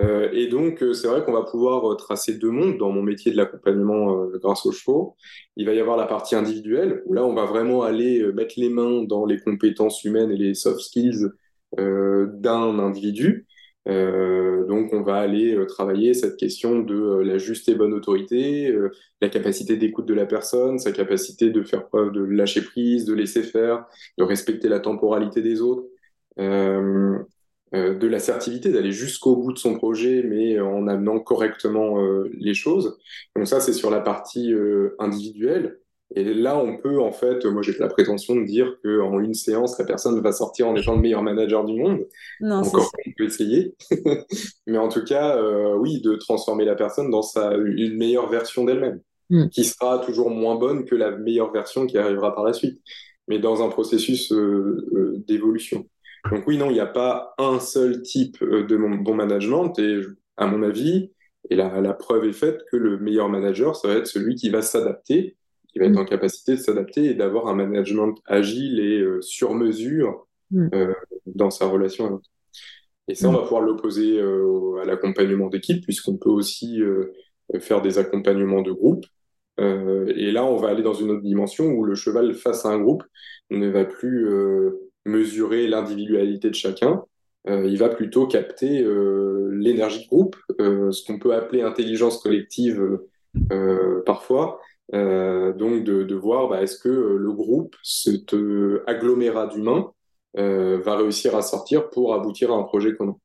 Euh, 0.01 0.31
et 0.33 0.47
donc, 0.49 0.85
c'est 0.93 1.09
vrai 1.09 1.25
qu'on 1.25 1.33
va 1.33 1.43
pouvoir 1.43 1.97
tracer 1.97 2.35
deux 2.35 2.51
mondes 2.51 2.77
dans 2.77 2.91
mon 2.91 3.03
métier 3.03 3.33
de 3.33 3.37
l'accompagnement 3.37 4.23
euh, 4.23 4.39
grâce 4.39 4.67
aux 4.67 4.73
chevaux. 4.73 5.17
Il 5.57 5.67
va 5.67 5.73
y 5.73 5.81
avoir 5.81 5.97
la 5.97 6.07
partie 6.07 6.37
individuelle, 6.37 7.03
où 7.07 7.15
là, 7.15 7.25
on 7.25 7.35
va 7.35 7.47
vraiment 7.47 7.83
aller 7.83 8.23
mettre 8.35 8.55
les 8.59 8.69
mains 8.69 9.03
dans 9.03 9.25
les 9.25 9.41
compétences 9.41 10.05
humaines 10.05 10.31
et 10.31 10.37
les 10.37 10.55
soft 10.55 10.81
skills 10.81 11.29
d'un 11.79 12.79
individu. 12.79 13.47
Euh, 13.89 14.67
donc, 14.67 14.93
on 14.93 15.03
va 15.03 15.17
aller 15.17 15.55
euh, 15.55 15.65
travailler 15.65 16.13
cette 16.13 16.37
question 16.37 16.81
de 16.81 16.95
euh, 16.95 17.25
la 17.25 17.39
juste 17.39 17.69
et 17.69 17.75
bonne 17.75 17.95
autorité, 17.95 18.75
la 19.21 19.29
capacité 19.29 19.77
d'écoute 19.77 20.07
de 20.07 20.15
la 20.15 20.27
personne, 20.27 20.79
sa 20.79 20.93
capacité 20.93 21.51
de 21.51 21.63
faire 21.63 21.87
preuve 21.89 22.13
de 22.13 22.23
lâcher 22.23 22.63
prise, 22.63 23.05
de 23.05 23.15
laisser 23.15 23.43
faire, 23.43 23.87
de 24.19 24.25
respecter 24.25 24.69
la 24.69 24.81
temporalité 24.81 25.43
des 25.43 25.61
autres, 25.63 25.85
de 26.39 28.07
l'assertivité, 28.07 28.71
d'aller 28.71 28.93
jusqu'au 28.93 29.37
bout 29.37 29.53
de 29.53 29.59
son 29.59 29.75
projet, 29.75 30.23
mais 30.23 30.61
en 30.61 30.87
amenant 30.87 31.19
correctement 31.21 31.99
les 32.33 32.55
choses. 32.55 32.99
Donc 33.37 33.47
ça, 33.47 33.61
c'est 33.61 33.73
sur 33.73 33.91
la 33.91 34.01
partie 34.01 34.53
individuelle. 34.99 35.81
Et 36.15 36.25
là, 36.25 36.57
on 36.57 36.79
peut, 36.79 37.01
en 37.01 37.13
fait, 37.13 37.45
moi 37.45 37.61
j'ai 37.61 37.77
la 37.79 37.89
prétention 37.89 38.35
de 38.35 38.45
dire 38.45 38.77
qu'en 38.83 39.21
une 39.21 39.35
séance, 39.35 39.79
la 39.79 39.85
personne 39.85 40.19
va 40.21 40.33
sortir 40.33 40.67
en 40.67 40.75
étant 40.75 40.95
le 40.95 41.03
meilleur 41.03 41.23
manager 41.23 41.65
du 41.65 41.79
monde. 41.79 42.07
Non, 42.41 42.57
Encore, 42.57 42.91
on 43.07 43.11
peut 43.17 43.25
essayer. 43.25 43.75
Mais 44.67 44.79
en 44.79 44.89
tout 44.89 45.05
cas, 45.05 45.37
euh, 45.37 45.75
oui, 45.77 46.01
de 46.01 46.15
transformer 46.15 46.65
la 46.65 46.77
personne 46.77 47.11
dans 47.11 47.23
sa, 47.23 47.55
une 47.55 47.97
meilleure 47.97 48.31
version 48.31 48.65
d'elle-même, 48.65 49.01
mm. 49.29 49.49
qui 49.49 49.65
sera 49.65 49.99
toujours 49.99 50.31
moins 50.31 50.57
bonne 50.57 50.87
que 50.87 50.95
la 50.95 51.11
meilleure 51.11 51.53
version 51.53 51.87
qui 51.87 51.99
arrivera 51.99 52.35
par 52.35 52.45
la 52.45 52.55
suite, 52.55 52.81
mais 53.27 53.39
dans 53.39 53.63
un 53.63 53.69
processus 53.69 54.33
euh, 54.33 54.89
euh, 54.95 55.23
d'évolution. 55.29 55.87
Donc 56.33 56.47
oui, 56.47 56.57
non, 56.57 56.71
il 56.71 56.75
n'y 56.75 56.81
a 56.81 56.87
pas 56.87 57.35
un 57.37 57.61
seul 57.61 58.01
type 58.01 58.43
de 58.43 58.77
bon 58.77 59.15
management. 59.15 59.79
Et 59.79 60.01
à 60.39 60.47
mon 60.47 60.63
avis, 60.63 61.13
et 61.51 61.55
la, 61.55 61.83
la 61.83 61.93
preuve 61.93 62.25
est 62.25 62.33
faite 62.33 62.63
que 62.73 62.79
le 62.79 62.99
meilleur 62.99 63.29
manager, 63.29 63.77
ça 63.77 63.89
va 63.89 63.95
être 63.95 64.07
celui 64.07 64.35
qui 64.37 64.49
va 64.49 64.63
s'adapter 64.63 65.37
qui 65.79 65.85
va 65.85 65.91
être 65.91 65.97
mm. 65.97 66.03
en 66.03 66.05
capacité 66.05 66.53
de 66.53 66.61
s'adapter 66.61 67.05
et 67.05 67.15
d'avoir 67.15 67.47
un 67.47 67.55
management 67.55 68.15
agile 68.27 68.81
et 68.81 68.99
euh, 68.99 69.21
sur 69.21 69.55
mesure 69.55 70.27
mm. 70.51 70.69
euh, 70.75 70.95
dans 71.27 71.51
sa 71.51 71.67
relation 71.67 72.07
à 72.07 72.11
l'autre. 72.11 72.29
Et 73.07 73.15
ça, 73.15 73.29
on 73.29 73.33
va 73.33 73.43
pouvoir 73.43 73.63
l'opposer 73.63 74.21
euh, 74.21 74.83
à 74.83 74.85
l'accompagnement 74.85 75.49
d'équipe, 75.49 75.83
puisqu'on 75.83 76.19
peut 76.19 76.29
aussi 76.29 76.81
faire 77.59 77.81
des 77.81 77.99
accompagnements 77.99 78.61
de 78.61 78.71
groupe. 78.71 79.07
et 79.59 80.31
là, 80.31 80.45
on 80.45 80.57
va 80.57 80.69
aller 80.69 80.83
dans 80.83 80.93
une 80.93 81.13
autre 81.13 81.23
dimension 81.23 81.69
où 81.69 81.85
le 81.85 81.95
cheval 81.95 82.35
face 82.35 82.67
à 82.67 82.69
un 82.69 82.79
groupe 82.79 83.03
ne 83.49 83.67
va 83.71 83.87
plus 83.87 84.29
mesurer 85.07 85.69
l'individualité 85.69 86.51
de 86.51 86.55
chacun, 86.55 87.03
il 87.47 87.79
va 87.79 87.89
plutôt 87.89 88.27
capter 88.27 88.87
l'énergie 89.53 90.03
de 90.03 90.09
groupe, 90.09 90.37
ce 90.59 91.07
qu'on 91.07 91.19
peut 91.19 91.33
appeler 91.33 91.63
intelligence 91.63 92.23
collective 92.23 92.99
parfois, 94.05 94.61
euh, 94.95 95.53
donc 95.53 95.85
de, 95.85 96.03
de 96.03 96.15
voir 96.15 96.49
bah, 96.49 96.63
est-ce 96.63 96.79
que 96.79 96.89
euh, 96.89 97.17
le 97.17 97.33
groupe, 97.33 97.77
cet 97.83 98.35
agglomérat 98.87 99.47
d'humains, 99.49 99.93
euh, 100.37 100.79
va 100.79 100.97
réussir 100.97 101.37
à 101.37 101.43
sortir 101.43 101.91
pour 101.91 102.15
aboutir 102.15 102.53
à 102.53 102.57
un 102.57 102.63
projet 102.63 102.95
commun. 102.95 103.17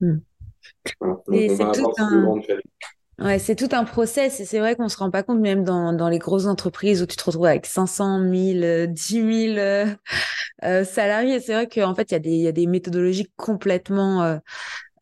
Voilà. 0.00 1.16
Donc, 1.26 1.50
on 1.50 1.54
va 1.54 1.70
avoir 1.70 1.92
un... 1.98 2.40
Ouais, 3.20 3.38
c'est 3.38 3.54
tout 3.54 3.68
un 3.72 3.84
process 3.84 4.40
et 4.40 4.46
c'est 4.46 4.60
vrai 4.60 4.76
qu'on 4.76 4.88
se 4.88 4.96
rend 4.96 5.10
pas 5.10 5.22
compte 5.22 5.40
même 5.40 5.62
dans, 5.62 5.92
dans 5.92 6.08
les 6.08 6.18
grosses 6.18 6.46
entreprises 6.46 7.02
où 7.02 7.06
tu 7.06 7.16
te 7.16 7.24
retrouves 7.24 7.44
avec 7.44 7.66
500 7.66 8.20
000, 8.20 8.86
10 8.86 9.54
000 9.54 9.58
euh, 10.64 10.84
salariés. 10.84 11.38
C'est 11.40 11.52
vrai 11.52 11.68
qu'en 11.68 11.94
fait, 11.94 12.10
il 12.10 12.14
y, 12.14 12.16
a 12.16 12.18
des, 12.18 12.36
y 12.36 12.48
a 12.48 12.52
des 12.52 12.66
méthodologies 12.66 13.30
complètement 13.36 14.22
euh, 14.22 14.38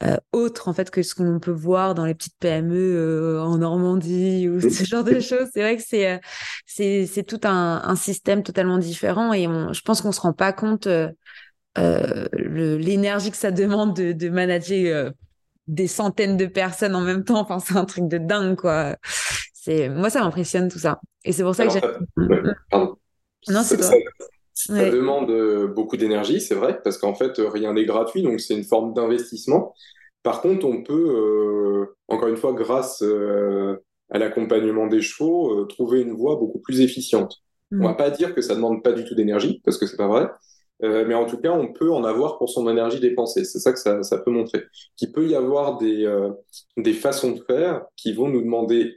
euh, 0.04 0.16
autre 0.32 0.68
en 0.68 0.72
fait 0.72 0.90
que 0.90 1.02
ce 1.02 1.16
qu'on 1.16 1.40
peut 1.40 1.50
voir 1.50 1.96
dans 1.96 2.04
les 2.04 2.14
petites 2.14 2.38
PME 2.38 2.76
euh, 2.76 3.42
en 3.42 3.58
Normandie 3.58 4.48
ou 4.48 4.60
ce 4.70 4.84
genre 4.84 5.02
de 5.02 5.18
choses. 5.20 5.48
C'est 5.52 5.60
vrai 5.60 5.76
que 5.76 5.82
c'est 5.84 6.12
euh, 6.12 6.18
c'est 6.66 7.06
c'est 7.06 7.24
tout 7.24 7.40
un, 7.42 7.82
un, 7.84 7.96
système 7.96 8.44
totalement 8.44 8.78
différent 8.78 9.32
et 9.32 9.48
on, 9.48 9.72
je 9.72 9.82
pense 9.82 10.00
qu'on 10.00 10.12
se 10.12 10.20
rend 10.20 10.32
pas 10.32 10.52
compte 10.52 10.88
l'énergie 11.76 13.30
que 13.30 13.36
ça 13.36 13.50
demande 13.50 13.94
de, 13.94 14.12
de 14.12 14.28
manager 14.28 15.12
des 15.66 15.86
centaines 15.86 16.36
de 16.36 16.46
personnes 16.46 16.94
en 16.94 17.02
même 17.02 17.24
temps. 17.24 17.40
Enfin, 17.40 17.58
c'est 17.58 17.76
un 17.76 17.84
truc 17.84 18.08
de 18.08 18.18
dingue 18.18 18.56
quoi. 18.56 18.96
C'est 19.52 19.88
moi 19.88 20.10
ça 20.10 20.20
m'impressionne 20.20 20.68
tout 20.68 20.78
ça 20.78 21.00
et 21.24 21.32
c'est 21.32 21.42
pour 21.42 21.54
ça 21.54 21.66
que 21.66 21.72
j'ai. 21.72 21.80
Non, 23.48 23.62
c'est 23.62 23.78
Ça 24.66 24.90
demande 24.90 25.30
euh, 25.30 25.68
beaucoup 25.68 25.96
d'énergie, 25.96 26.40
c'est 26.40 26.56
vrai, 26.56 26.80
parce 26.82 26.98
qu'en 26.98 27.14
fait, 27.14 27.34
rien 27.38 27.74
n'est 27.74 27.84
gratuit, 27.84 28.22
donc 28.22 28.40
c'est 28.40 28.54
une 28.54 28.64
forme 28.64 28.92
d'investissement. 28.92 29.72
Par 30.24 30.42
contre, 30.42 30.66
on 30.66 30.82
peut, 30.82 30.94
euh, 30.94 31.96
encore 32.08 32.26
une 32.26 32.36
fois, 32.36 32.52
grâce 32.54 33.00
euh, 33.02 33.76
à 34.10 34.18
l'accompagnement 34.18 34.88
des 34.88 35.00
chevaux, 35.00 35.64
trouver 35.66 36.00
une 36.00 36.12
voie 36.12 36.34
beaucoup 36.34 36.58
plus 36.58 36.80
efficiente. 36.80 37.36
On 37.70 37.84
va 37.84 37.92
mm. 37.92 37.96
pas 37.96 38.10
dire 38.10 38.34
que 38.34 38.42
ça 38.42 38.56
demande 38.56 38.82
pas 38.82 38.90
du 38.90 39.04
tout 39.04 39.14
d'énergie, 39.14 39.60
parce 39.64 39.78
que 39.78 39.86
c'est 39.86 39.96
pas 39.96 40.08
vrai. 40.08 40.28
mais 40.82 41.14
en 41.14 41.26
tout 41.26 41.38
cas, 41.38 41.52
on 41.52 41.72
peut 41.72 41.92
en 41.92 42.02
avoir 42.02 42.36
pour 42.38 42.50
son 42.50 42.68
énergie 42.68 42.98
dépensée. 42.98 43.44
C'est 43.44 43.60
ça 43.60 43.72
que 43.72 43.78
ça, 43.78 44.02
ça, 44.02 44.18
peut 44.18 44.32
montrer. 44.32 44.64
Qu'il 44.96 45.12
peut 45.12 45.28
y 45.28 45.36
avoir 45.36 45.78
des, 45.78 46.08
des 46.76 46.94
façons 46.94 47.30
de 47.30 47.40
faire 47.44 47.82
qui 47.96 48.12
vont 48.12 48.28
nous 48.28 48.42
demander 48.42 48.96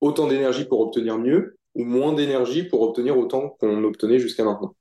autant 0.00 0.26
d'énergie 0.26 0.64
pour 0.64 0.80
obtenir 0.80 1.16
mieux 1.16 1.58
ou 1.76 1.84
moins 1.84 2.12
d'énergie 2.12 2.64
pour 2.64 2.82
obtenir 2.82 3.16
autant 3.16 3.50
qu'on 3.60 3.84
obtenait 3.84 4.18
jusqu'à 4.18 4.42
maintenant. 4.42 4.74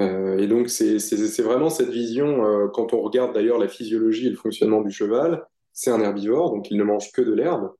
Euh, 0.00 0.38
et 0.38 0.46
donc, 0.46 0.68
c'est 0.68 1.42
vraiment 1.42 1.70
cette 1.70 1.90
vision, 1.90 2.46
euh, 2.46 2.68
quand 2.68 2.92
on 2.92 3.00
regarde 3.00 3.34
d'ailleurs 3.34 3.58
la 3.58 3.68
physiologie 3.68 4.26
et 4.26 4.30
le 4.30 4.36
fonctionnement 4.36 4.80
du 4.80 4.90
cheval, 4.90 5.44
c'est 5.72 5.90
un 5.90 6.00
herbivore, 6.00 6.52
donc 6.52 6.70
il 6.70 6.76
ne 6.76 6.84
mange 6.84 7.12
que 7.12 7.22
de 7.22 7.32
l'herbe, 7.32 7.72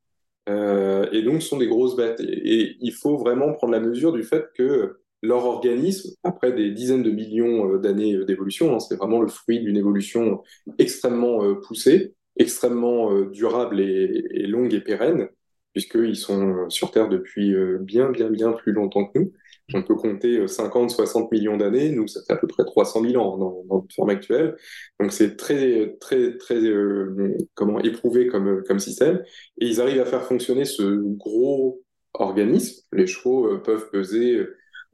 euh, 0.49 1.09
et 1.13 1.23
donc 1.23 1.43
sont 1.43 1.59
des 1.59 1.69
grosses 1.69 1.97
bêtes. 1.97 2.21
Et, 2.21 2.77
il 2.81 2.93
faut 2.93 3.17
vraiment 3.19 3.53
prendre 3.53 3.73
la 3.73 3.81
mesure 3.81 4.13
du 4.13 4.23
fait 4.23 4.47
que 4.57 4.99
leur 5.23 5.45
organisme, 5.45 6.15
après 6.23 6.53
des 6.53 6.71
dizaines 6.71 7.03
de 7.03 7.11
millions 7.11 7.77
d'années 7.77 8.25
d'évolution, 8.25 8.75
hein, 8.75 8.81
c'est 8.81 8.97
vraiment 8.97 9.21
le 9.21 9.29
fruit 9.29 9.61
d'une 9.61 9.77
évolution 9.77 10.43
extrêmement 10.79 11.55
poussée, 11.57 12.15
extrêmement 12.37 13.13
durable 13.23 13.81
et, 13.81 14.47
longue 14.47 14.73
et 14.75 14.81
pérenne, 14.81 15.29
puisqu'ils 15.73 16.17
sont 16.17 16.69
sur 16.71 16.93
Terre 16.93 17.09
depuis 17.09 17.53
bien, 17.81 18.11
bien, 18.11 18.31
bien 18.31 18.53
plus 18.53 18.73
longtemps 18.73 19.07
que 19.07 19.19
nous 19.19 19.33
on 19.75 19.83
peut 19.83 19.95
compter 19.95 20.47
50, 20.47 20.91
euh, 20.91 20.95
60 20.95 21.33
millions 21.33 21.57
d'années. 21.57 21.91
Nous, 21.91 22.09
ça 22.09 22.21
fait 22.27 22.33
à 22.33 22.37
peu 22.37 22.47
près 22.47 22.65
300 22.65 23.03
000 23.03 23.23
ans 23.23 23.37
dans, 23.37 23.65
notre 23.71 23.95
forme 23.95 24.11
actuelle. 24.11 24.57
Donc, 24.99 25.13
c'est 25.13 25.37
très, 25.37 25.97
très, 26.01 26.37
très, 26.39 26.57
euh, 26.57 27.37
comment, 27.55 27.79
éprouvé 27.81 28.27
comme, 28.29 28.63
comme 28.67 28.79
système. 28.79 29.23
Et 29.61 29.67
ils 29.67 29.81
arrivent 29.81 30.01
à 30.01 30.07
faire 30.07 30.25
fonctionner 30.25 30.65
ce 30.65 30.83
gros 31.17 31.83
organisme. 32.15 32.83
Les 32.93 33.07
chevaux 33.07 33.47
euh, 33.47 33.63
peuvent 33.63 33.91
peser 33.91 34.47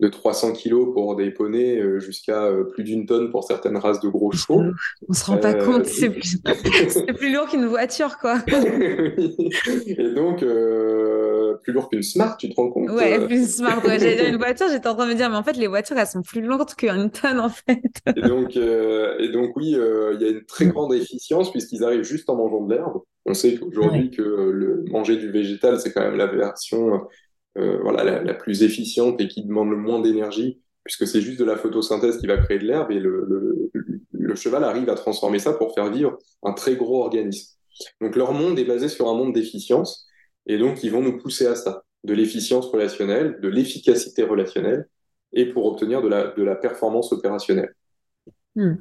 de 0.04 0.08
300 0.10 0.52
kilos 0.52 0.92
pour 0.92 1.16
des 1.16 1.30
poneys 1.30 1.80
euh, 1.80 1.98
jusqu'à 1.98 2.44
euh, 2.44 2.64
plus 2.64 2.84
d'une 2.84 3.06
tonne 3.06 3.30
pour 3.30 3.44
certaines 3.44 3.78
races 3.78 4.00
de 4.00 4.08
gros 4.08 4.32
chevaux. 4.32 4.62
On 5.08 5.12
se 5.14 5.24
rend 5.24 5.38
pas 5.38 5.54
euh, 5.54 5.64
compte, 5.64 5.86
c'est 5.86 6.10
plus... 6.10 6.38
plus... 7.16 7.32
lourd 7.32 7.48
qu'une 7.48 7.64
voiture, 7.64 8.18
quoi. 8.18 8.36
Et 8.48 10.14
donc, 10.14 10.44
plus 11.62 11.72
lourd 11.72 11.88
qu'une 11.88 12.02
Smart, 12.02 12.36
tu 12.36 12.50
te 12.50 12.54
rends 12.54 12.70
compte 12.70 12.90
Ouais, 12.90 13.24
plus 13.26 13.56
Smart. 13.56 13.82
Ouais. 13.82 13.98
J'allais 13.98 14.16
dire 14.16 14.26
une 14.26 14.36
voiture, 14.36 14.66
j'étais 14.70 14.88
en 14.88 14.94
train 14.94 15.06
de 15.06 15.12
me 15.12 15.16
dire, 15.16 15.30
mais 15.30 15.36
en 15.36 15.42
fait, 15.42 15.56
les 15.56 15.68
voitures, 15.68 15.96
elles 15.96 16.06
sont 16.06 16.22
plus 16.22 16.42
lourdes 16.42 16.74
qu'une 16.74 17.10
tonne, 17.10 17.40
en 17.40 17.48
fait. 17.48 17.80
et, 18.14 18.20
donc, 18.20 18.56
et 18.56 19.28
donc, 19.30 19.56
oui, 19.56 19.70
il 19.70 20.18
y 20.20 20.24
a 20.26 20.28
une 20.28 20.44
très 20.44 20.66
grande 20.66 20.92
efficience 20.92 21.50
puisqu'ils 21.50 21.82
arrivent 21.82 22.02
juste 22.02 22.28
en 22.28 22.36
mangeant 22.36 22.62
de 22.62 22.74
l'herbe. 22.74 23.00
On 23.26 23.32
sait 23.32 23.54
qu'aujourd'hui 23.54 24.10
que 24.10 24.20
le 24.20 24.84
manger 24.90 25.16
du 25.16 25.30
végétal, 25.30 25.80
c'est 25.80 25.94
quand 25.94 26.02
même 26.02 26.16
la 26.16 26.26
version 26.26 27.00
euh, 27.56 27.78
voilà, 27.82 28.22
la, 28.22 28.34
plus 28.34 28.62
efficiente 28.62 29.20
et 29.20 29.28
qui 29.28 29.44
demande 29.44 29.70
le 29.70 29.76
moins 29.76 30.00
d'énergie, 30.00 30.60
puisque 30.82 31.06
c'est 31.06 31.20
juste 31.20 31.38
de 31.38 31.44
la 31.44 31.56
photosynthèse 31.56 32.18
qui 32.18 32.26
va 32.26 32.36
créer 32.38 32.58
de 32.58 32.64
l'herbe 32.64 32.90
et 32.90 32.98
le, 32.98 33.24
le, 33.28 33.70
le, 34.12 34.34
cheval 34.34 34.64
arrive 34.64 34.88
à 34.90 34.94
transformer 34.94 35.38
ça 35.38 35.52
pour 35.52 35.74
faire 35.74 35.90
vivre 35.90 36.18
un 36.42 36.52
très 36.52 36.76
gros 36.76 37.02
organisme. 37.02 37.54
Donc 38.00 38.16
leur 38.16 38.32
monde 38.32 38.58
est 38.58 38.64
basé 38.64 38.88
sur 38.88 39.08
un 39.08 39.14
monde 39.14 39.32
d'efficience 39.32 40.06
et 40.46 40.58
donc 40.58 40.82
ils 40.82 40.90
vont 40.90 41.00
nous 41.00 41.16
pousser 41.18 41.46
à 41.46 41.54
ça, 41.54 41.84
de 42.02 42.12
l'efficience 42.12 42.66
relationnelle, 42.66 43.38
de 43.40 43.48
l'efficacité 43.48 44.24
relationnelle 44.24 44.88
et 45.32 45.46
pour 45.46 45.66
obtenir 45.66 46.02
de 46.02 46.08
la, 46.08 46.32
de 46.32 46.42
la 46.42 46.56
performance 46.56 47.12
opérationnelle. 47.12 47.74
Hmm. 48.54 48.74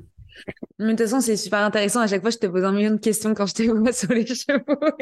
Mais 0.80 0.94
de 0.94 0.98
toute 0.98 1.08
façon, 1.08 1.22
c'est 1.22 1.38
super 1.38 1.60
intéressant. 1.60 2.02
À 2.02 2.08
chaque 2.08 2.22
fois, 2.22 2.32
je 2.32 2.38
te 2.38 2.48
pose 2.48 2.64
un 2.64 2.72
million 2.72 2.92
de 2.92 2.98
questions 2.98 3.34
quand 3.34 3.46
je 3.46 3.54
te 3.54 3.64
vois 3.72 3.94
sur 3.94 4.12
les 4.12 4.26
chevaux 4.26 4.96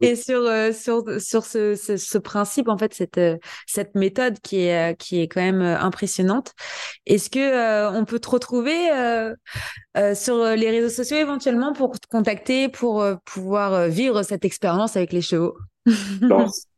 et 0.00 0.16
sur 0.16 0.40
euh, 0.40 0.72
sur 0.72 1.04
sur 1.20 1.44
ce, 1.44 1.74
ce, 1.74 1.96
ce, 1.96 2.18
principe 2.18 2.68
en 2.68 2.76
fait 2.76 2.92
cette 2.92 3.18
euh, 3.18 3.36
cette 3.66 3.94
méthode 3.94 4.38
qui 4.40 4.62
est 4.62 4.92
euh, 4.92 4.94
qui 4.94 5.20
est 5.20 5.28
quand 5.28 5.40
même 5.40 5.62
impressionnante. 5.62 6.52
Est-ce 7.06 7.30
que 7.30 7.96
on 7.96 8.04
peut 8.04 8.18
te 8.18 8.28
retrouver 8.28 8.76
sur 10.14 10.44
les 10.44 10.70
réseaux 10.70 10.94
sociaux 10.94 11.16
éventuellement 11.18 11.72
pour 11.72 11.98
te 11.98 12.06
contacter 12.08 12.68
pour 12.68 13.04
pouvoir 13.24 13.88
vivre 13.88 14.22
cette 14.22 14.44
expérience 14.44 14.96
avec 14.96 15.12
les 15.12 15.22
chevaux? 15.22 15.56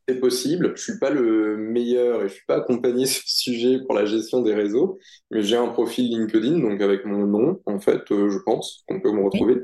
C'est 0.09 0.21
possible. 0.21 0.73
Je 0.77 0.83
suis 0.83 0.99
pas 0.99 1.11
le 1.11 1.57
meilleur 1.57 2.23
et 2.23 2.29
je 2.29 2.35
suis 2.35 2.47
pas 2.47 2.57
accompagné 2.57 3.07
sur 3.07 3.23
ce 3.27 3.41
sujet 3.41 3.81
pour 3.81 3.95
la 3.95 4.05
gestion 4.07 4.43
des 4.43 4.55
réseaux, 4.55 4.99
mais 5.31 5.43
j'ai 5.43 5.57
un 5.57 5.69
profil 5.69 6.09
LinkedIn, 6.11 6.61
donc 6.61 6.81
avec 6.81 7.05
mon 7.05 7.27
nom, 7.27 7.61
en 7.67 7.79
fait, 7.81 8.11
euh, 8.13 8.31
je 8.31 8.39
pense 8.39 8.85
qu'on 8.89 9.01
peut 9.01 9.13
me 9.13 9.23
retrouver. 9.25 9.57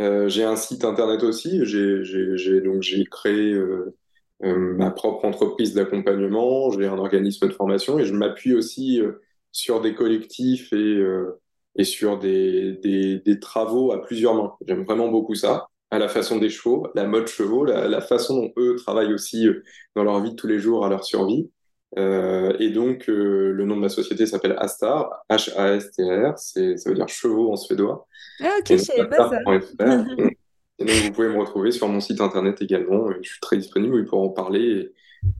Euh, 0.00 0.28
j'ai 0.28 0.44
un 0.44 0.56
site 0.56 0.84
internet 0.84 1.22
aussi. 1.22 1.64
J'ai 1.64 2.60
donc 2.62 2.82
j'ai 2.82 3.04
créé 3.06 3.52
euh, 3.54 3.94
ma 4.42 4.90
propre 4.90 5.24
entreprise 5.24 5.74
d'accompagnement. 5.74 6.70
J'ai 6.70 6.86
un 6.86 6.98
organisme 6.98 7.48
de 7.48 7.52
formation 7.52 7.98
et 7.98 8.04
je 8.04 8.14
m'appuie 8.14 8.54
aussi 8.54 9.00
sur 9.52 9.80
des 9.80 9.94
collectifs 9.94 10.72
et 10.72 11.02
et 11.76 11.84
sur 11.84 12.18
des, 12.18 12.72
des, 12.82 13.20
des 13.20 13.40
travaux 13.40 13.92
à 13.92 14.02
plusieurs 14.02 14.34
mains. 14.34 14.54
J'aime 14.66 14.84
vraiment 14.84 15.08
beaucoup 15.08 15.34
ça 15.36 15.68
à 15.90 15.98
la 15.98 16.08
façon 16.08 16.38
des 16.38 16.50
chevaux, 16.50 16.86
la 16.94 17.06
mode 17.06 17.28
chevaux, 17.28 17.64
la, 17.64 17.88
la, 17.88 18.00
façon 18.00 18.42
dont 18.42 18.52
eux 18.58 18.76
travaillent 18.76 19.14
aussi 19.14 19.48
dans 19.94 20.04
leur 20.04 20.20
vie 20.22 20.30
de 20.30 20.36
tous 20.36 20.46
les 20.46 20.58
jours 20.58 20.84
à 20.84 20.88
leur 20.88 21.04
survie. 21.04 21.50
Euh, 21.96 22.54
et 22.58 22.70
donc, 22.70 23.08
euh, 23.08 23.52
le 23.52 23.64
nom 23.64 23.76
de 23.76 23.80
ma 23.80 23.88
société 23.88 24.26
s'appelle 24.26 24.56
Astar, 24.58 25.24
H-A-S-T-R, 25.30 26.38
ça 26.38 26.60
veut 26.90 26.94
dire 26.94 27.08
chevaux 27.08 27.52
en 27.52 27.56
suédois. 27.56 28.06
Ah, 28.40 28.50
ok, 28.58 28.66
je 28.70 28.76
savais 28.76 29.08
pas 29.08 29.30
ça. 29.30 29.38
et 30.78 30.84
donc, 30.84 30.96
vous 30.96 31.12
pouvez 31.12 31.28
me 31.28 31.38
retrouver 31.38 31.70
sur 31.70 31.88
mon 31.88 32.00
site 32.00 32.20
internet 32.20 32.60
également. 32.60 33.10
Je 33.22 33.28
suis 33.28 33.40
très 33.40 33.56
disponible 33.56 34.04
pour 34.04 34.20
en 34.20 34.28
parler. 34.28 34.92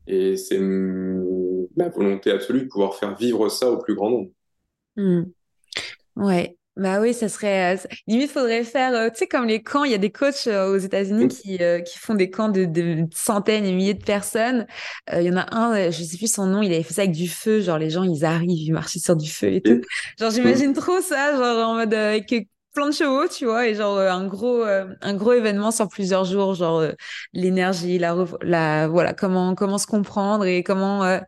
Et, 0.06 0.36
c'est 0.36 0.58
ma 0.58 1.88
volonté 1.88 2.30
absolue 2.30 2.62
de 2.62 2.68
pouvoir 2.68 2.94
faire 2.94 3.14
vivre 3.14 3.48
ça 3.48 3.70
au 3.70 3.78
plus 3.78 3.94
grand 3.94 4.10
nombre. 4.10 4.30
Hmm. 4.96 5.24
Ouais, 6.16 6.57
bah 6.78 7.00
oui, 7.00 7.12
ça 7.12 7.28
serait. 7.28 7.74
Euh, 7.74 7.78
limite, 8.06 8.30
faudrait 8.30 8.62
faire. 8.62 8.94
Euh, 8.94 9.10
tu 9.10 9.16
sais, 9.16 9.26
comme 9.26 9.46
les 9.46 9.62
camps, 9.62 9.82
il 9.82 9.90
y 9.90 9.94
a 9.94 9.98
des 9.98 10.12
coachs 10.12 10.46
euh, 10.46 10.72
aux 10.72 10.78
États-Unis 10.78 11.26
qui, 11.26 11.58
qui 11.58 11.98
font 11.98 12.14
des 12.14 12.30
camps 12.30 12.48
de, 12.48 12.64
de, 12.64 13.04
centaines 13.12 13.64
et 13.64 13.72
milliers 13.72 13.94
de 13.94 14.04
personnes. 14.04 14.64
Il 15.12 15.22
y 15.22 15.30
en 15.30 15.36
a 15.36 15.54
un, 15.56 15.90
je 15.90 16.02
sais 16.02 16.16
plus 16.16 16.32
son 16.32 16.46
nom, 16.46 16.62
il 16.62 16.72
avait 16.72 16.84
fait 16.84 16.94
ça 16.94 17.02
avec 17.02 17.14
du 17.14 17.28
feu. 17.28 17.60
Genre, 17.60 17.78
les 17.78 17.90
gens, 17.90 18.04
ils 18.04 18.24
arrivent, 18.24 18.50
ils 18.50 18.72
marchent 18.72 18.96
sur 18.98 19.16
du 19.16 19.28
feu 19.28 19.54
et 19.54 19.60
tout. 19.60 19.80
Genre, 20.20 20.30
j'imagine 20.30 20.72
trop 20.72 21.00
ça, 21.00 21.36
genre 21.36 21.68
en 21.68 21.74
mode 21.74 21.92
avec 21.92 22.32
plein 22.74 22.86
de 22.86 22.94
chevaux, 22.94 23.26
tu 23.26 23.46
vois, 23.46 23.66
et 23.66 23.74
genre 23.74 23.98
un 23.98 24.26
gros, 24.28 24.62
un 24.62 25.14
gros 25.14 25.32
événement 25.32 25.72
sur 25.72 25.88
plusieurs 25.88 26.24
jours, 26.24 26.54
genre 26.54 26.84
l'énergie, 27.32 27.98
la, 27.98 28.14
la, 28.42 28.86
voilà, 28.86 29.14
comment, 29.14 29.56
comment 29.56 29.78
se 29.78 29.86
comprendre 29.86 30.44
et 30.44 30.62
comment 30.62 31.18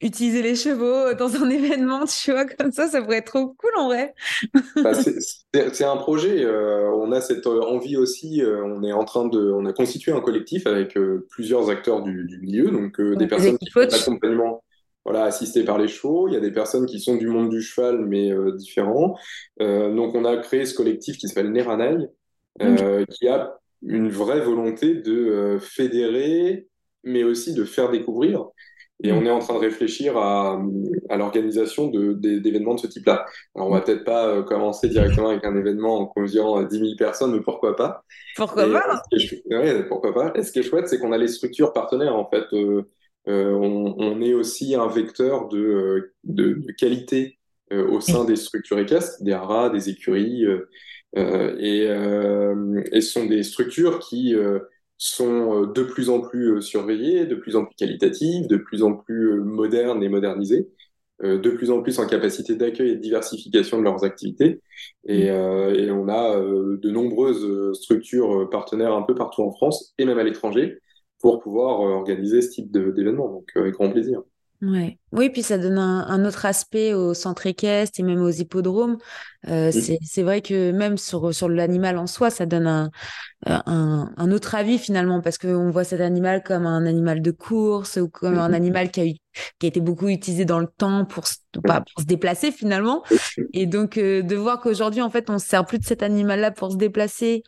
utiliser 0.00 0.42
les 0.42 0.54
chevaux 0.54 1.14
dans 1.14 1.36
un 1.36 1.50
événement, 1.50 2.04
tu 2.04 2.32
vois, 2.32 2.44
comme 2.44 2.72
ça, 2.72 2.88
ça 2.88 3.02
pourrait 3.02 3.18
être 3.18 3.26
trop 3.26 3.48
cool 3.48 3.70
en 3.76 3.88
vrai. 3.88 4.14
Bah, 4.82 4.92
c'est 4.92 5.84
un 5.84 5.96
projet. 5.96 6.44
Euh, 6.44 6.90
on 6.92 7.10
a 7.12 7.20
cette 7.20 7.46
euh, 7.46 7.62
envie 7.62 7.96
aussi. 7.96 8.42
Euh, 8.42 8.62
on 8.64 8.82
est 8.82 8.92
en 8.92 9.04
train 9.04 9.26
de, 9.26 9.50
on 9.50 9.64
a 9.64 9.72
constitué 9.72 10.12
un 10.12 10.20
collectif 10.20 10.66
avec 10.66 10.98
plusieurs 11.30 11.70
acteurs 11.70 12.02
du, 12.02 12.24
du 12.24 12.38
milieu, 12.38 12.70
donc 12.70 13.00
des 13.00 13.26
personnes 13.26 13.58
qui 13.58 13.70
font 13.70 13.80
l'accompagnement, 13.80 14.62
voilà, 15.04 15.24
assistés 15.24 15.64
par 15.64 15.78
les 15.78 15.88
chevaux. 15.88 16.28
Il 16.28 16.34
y 16.34 16.36
a 16.36 16.40
des 16.40 16.52
personnes 16.52 16.86
qui 16.86 17.00
sont 17.00 17.16
du 17.16 17.26
monde 17.26 17.48
du 17.48 17.62
cheval, 17.62 18.04
mais 18.04 18.30
différents. 18.54 19.18
donc, 19.58 20.14
on 20.14 20.24
a 20.24 20.36
créé 20.36 20.66
ce 20.66 20.74
collectif 20.74 21.16
qui 21.16 21.28
s'appelle 21.28 21.52
Neranai, 21.52 22.08
qui 23.10 23.28
a 23.28 23.58
une 23.82 24.08
vraie 24.08 24.40
volonté 24.40 24.94
de 24.94 25.58
fédérer, 25.60 26.68
mais 27.02 27.24
aussi 27.24 27.54
de 27.54 27.64
faire 27.64 27.90
découvrir. 27.90 28.46
Et 29.02 29.12
on 29.12 29.20
mm. 29.20 29.26
est 29.26 29.30
en 29.30 29.38
train 29.40 29.54
de 29.54 29.58
réfléchir 29.58 30.16
à, 30.16 30.62
à 31.10 31.16
l'organisation 31.16 31.88
d'événements 31.88 32.74
de, 32.74 32.80
de, 32.80 32.82
ce 32.82 32.86
type-là. 32.86 33.26
Alors, 33.54 33.68
on 33.68 33.70
va 33.70 33.80
peut-être 33.80 34.04
pas 34.04 34.26
euh, 34.26 34.42
commencer 34.42 34.88
directement 34.88 35.28
avec 35.28 35.44
un 35.44 35.56
événement 35.56 35.98
en 35.98 36.06
conviant 36.06 36.62
10 36.62 36.78
000 36.78 36.90
personnes, 36.96 37.32
mais 37.32 37.40
pourquoi 37.40 37.76
pas? 37.76 38.04
Pourquoi 38.36 38.70
pas? 38.70 39.02
Oui, 39.12 39.82
pourquoi 39.88 40.14
pas? 40.14 40.32
Et 40.34 40.42
ce 40.42 40.52
qui 40.52 40.60
est 40.60 40.62
chouette, 40.62 40.88
c'est 40.88 40.98
qu'on 40.98 41.12
a 41.12 41.18
les 41.18 41.28
structures 41.28 41.72
partenaires, 41.72 42.16
en 42.16 42.28
fait. 42.28 42.44
Euh, 42.52 42.88
euh 43.28 43.52
on, 43.52 43.96
on, 43.98 44.20
est 44.22 44.32
aussi 44.32 44.74
un 44.74 44.86
vecteur 44.86 45.48
de, 45.48 45.58
euh, 45.58 46.14
de, 46.24 46.54
de 46.54 46.72
qualité 46.72 47.38
euh, 47.72 47.86
au 47.88 48.00
sein 48.00 48.24
des 48.24 48.36
structures 48.36 48.78
équestres, 48.78 49.22
des 49.22 49.32
haras, 49.32 49.68
des 49.68 49.90
écuries, 49.90 50.44
et, 51.16 51.84
et 52.92 53.00
ce 53.00 53.10
sont 53.10 53.24
des 53.24 53.42
structures 53.42 54.00
qui 54.00 54.34
sont 54.98 55.62
euh, 55.62 55.66
de 55.66 55.82
plus 55.82 56.10
en 56.10 56.20
plus 56.20 56.56
euh, 56.56 56.60
surveillées, 56.60 57.26
de 57.26 57.34
plus 57.34 57.56
en 57.56 57.64
plus 57.64 57.74
qualitatives, 57.76 58.46
de 58.48 58.56
plus 58.56 58.82
en 58.82 58.94
plus 58.94 59.32
euh, 59.32 59.42
modernes 59.42 60.02
et 60.02 60.08
modernisées, 60.08 60.68
de 61.22 61.50
plus 61.50 61.70
en 61.70 61.80
plus 61.80 61.98
en 61.98 62.06
capacité 62.06 62.56
d'accueil 62.56 62.90
et 62.90 62.96
de 62.96 63.00
diversification 63.00 63.78
de 63.78 63.84
leurs 63.84 64.04
activités. 64.04 64.60
Et, 65.06 65.30
mmh. 65.30 65.74
et 65.74 65.90
on 65.90 66.08
a 66.10 66.38
de 66.38 66.90
nombreuses 66.90 67.72
structures 67.72 68.50
partenaires 68.50 68.92
un 68.92 69.00
peu 69.00 69.14
partout 69.14 69.40
en 69.40 69.50
France 69.50 69.94
et 69.96 70.04
même 70.04 70.18
à 70.18 70.24
l'étranger 70.24 70.78
pour 71.18 71.40
pouvoir 71.40 71.80
organiser 71.80 72.42
ce 72.42 72.50
type 72.50 72.70
d'événements. 72.70 73.30
Donc, 73.30 73.50
avec 73.54 73.72
grand 73.72 73.90
plaisir. 73.90 74.24
Ouais. 74.62 74.98
Oui, 75.12 75.28
puis 75.30 75.42
ça 75.42 75.58
donne 75.58 75.78
un, 75.78 76.06
un, 76.06 76.24
autre 76.24 76.46
aspect 76.46 76.94
au 76.94 77.12
centre 77.12 77.46
équestre 77.46 78.00
et 78.00 78.02
même 78.02 78.22
aux 78.22 78.30
hippodromes. 78.30 78.96
Euh, 79.48 79.68
mmh. 79.68 79.96
C'est 80.02 80.22
vrai 80.22 80.40
que 80.40 80.72
même 80.72 80.96
sur, 80.96 81.34
sur 81.34 81.48
l'animal 81.48 81.98
en 81.98 82.06
soi, 82.06 82.30
ça 82.30 82.46
donne 82.46 82.66
un, 82.66 82.90
un, 83.44 84.10
un, 84.16 84.32
autre 84.32 84.54
avis 84.54 84.78
finalement, 84.78 85.20
parce 85.20 85.36
qu'on 85.36 85.70
voit 85.70 85.84
cet 85.84 86.00
animal 86.00 86.42
comme 86.42 86.66
un 86.66 86.86
animal 86.86 87.20
de 87.20 87.30
course 87.30 87.96
ou 87.96 88.08
comme 88.08 88.38
un 88.38 88.48
mmh. 88.48 88.54
animal 88.54 88.90
qui 88.90 89.00
a, 89.00 89.06
eu, 89.06 89.14
qui 89.58 89.66
a 89.66 89.68
été 89.68 89.80
beaucoup 89.80 90.08
utilisé 90.08 90.44
dans 90.44 90.58
le 90.58 90.66
temps 90.66 91.04
pour, 91.04 91.24
pas, 91.62 91.80
pour 91.80 92.02
se 92.02 92.06
déplacer 92.06 92.52
finalement. 92.52 93.02
Et 93.52 93.66
donc 93.66 93.98
euh, 93.98 94.22
de 94.22 94.36
voir 94.36 94.60
qu'aujourd'hui, 94.60 95.02
en 95.02 95.10
fait, 95.10 95.30
on 95.30 95.38
se 95.38 95.46
sert 95.46 95.64
plus 95.64 95.78
de 95.78 95.84
cet 95.84 96.02
animal-là 96.02 96.50
pour 96.50 96.72
se 96.72 96.76
déplacer, 96.76 97.42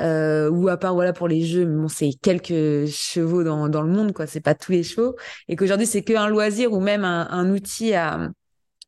euh, 0.00 0.50
ou 0.50 0.68
à 0.68 0.76
part 0.76 0.94
voilà 0.94 1.12
pour 1.12 1.28
les 1.28 1.42
jeux, 1.44 1.66
mais 1.66 1.76
bon, 1.76 1.88
c'est 1.88 2.10
quelques 2.22 2.86
chevaux 2.86 3.44
dans, 3.44 3.68
dans 3.68 3.82
le 3.82 3.90
monde, 3.90 4.12
quoi. 4.12 4.26
C'est 4.26 4.40
pas 4.40 4.54
tous 4.54 4.72
les 4.72 4.82
chevaux, 4.82 5.16
et 5.48 5.56
qu'aujourd'hui 5.56 5.86
c'est 5.86 6.02
qu'un 6.02 6.28
loisir 6.28 6.72
ou 6.72 6.80
même 6.80 7.04
un, 7.04 7.28
un 7.30 7.50
outil 7.50 7.94
à, 7.94 8.30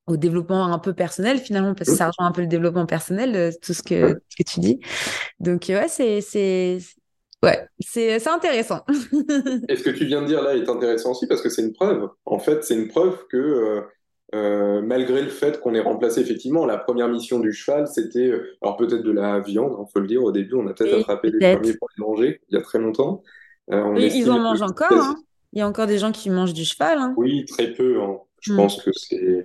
au 0.07 0.17
développement 0.17 0.73
un 0.73 0.79
peu 0.79 0.93
personnel 0.93 1.39
finalement, 1.39 1.75
parce 1.75 1.91
que 1.91 1.97
ça 1.97 2.09
rejoint 2.09 2.27
un 2.27 2.33
peu 2.33 2.43
le 2.43 2.47
développement 2.47 2.87
personnel, 2.87 3.35
euh, 3.37 3.51
tout 3.63 3.75
ce 3.75 3.83
que, 3.83 4.21
ce 4.29 4.37
que 4.37 4.49
tu 4.49 4.61
dis. 4.61 4.81
Donc 5.41 5.67
ouais, 5.69 5.89
c'est 5.89 6.21
c'est 6.21 6.79
ouais, 7.45 7.67
c'est 7.81 8.29
intéressant. 8.29 8.81
et 9.69 9.77
ce 9.77 9.83
que 9.83 9.91
tu 9.91 10.05
viens 10.07 10.23
de 10.23 10.27
dire 10.27 10.43
là 10.43 10.57
est 10.57 10.69
intéressant 10.69 11.13
aussi 11.13 11.27
parce 11.27 11.43
que 11.43 11.49
c'est 11.49 11.63
une 11.63 11.73
preuve. 11.73 12.09
En 12.25 12.39
fait, 12.39 12.65
c'est 12.65 12.75
une 12.75 12.89
preuve 12.89 13.27
que 13.29 13.37
euh, 13.37 13.81
euh, 14.35 14.83
malgré 14.83 15.23
le 15.23 15.29
fait 15.29 15.61
qu'on 15.61 15.75
ait 15.75 15.81
remplacé 15.81 16.21
effectivement 16.21 16.67
la 16.67 16.77
première 16.77 17.09
mission 17.09 17.39
du 17.39 17.53
cheval, 17.53 17.87
c'était 17.87 18.27
euh, 18.27 18.57
alors 18.63 18.77
peut-être 18.77 19.03
de 19.03 19.13
la 19.13 19.39
viande, 19.39 19.77
on 19.79 19.85
peut 19.85 20.01
le 20.01 20.09
dire. 20.09 20.25
Au 20.25 20.33
début, 20.33 20.55
on 20.55 20.67
a 20.67 20.73
peut-être 20.73 20.99
attrapé 20.99 21.31
les 21.31 21.55
premiers 21.55 21.75
pour 21.75 21.89
les 21.97 22.05
manger 22.05 22.41
il 22.49 22.57
y 22.57 22.59
a 22.59 22.63
très 22.63 22.81
longtemps. 22.81 23.23
Euh, 23.71 23.95
ils 23.97 24.31
en 24.31 24.41
mangent 24.41 24.63
encore. 24.63 24.93
Hein. 24.93 25.15
Il 25.53 25.61
y 25.61 25.63
a 25.63 25.69
encore 25.69 25.87
des 25.87 25.99
gens 25.99 26.11
qui 26.11 26.31
mangent 26.31 26.53
du 26.53 26.65
cheval. 26.65 26.99
Hein. 26.99 27.15
Oui, 27.17 27.45
très 27.45 27.73
peu. 27.73 28.03
Hein. 28.03 28.19
Je 28.41 28.53
hmm. 28.53 28.57
pense 28.57 28.83
que 28.83 28.91
c'est 28.93 29.45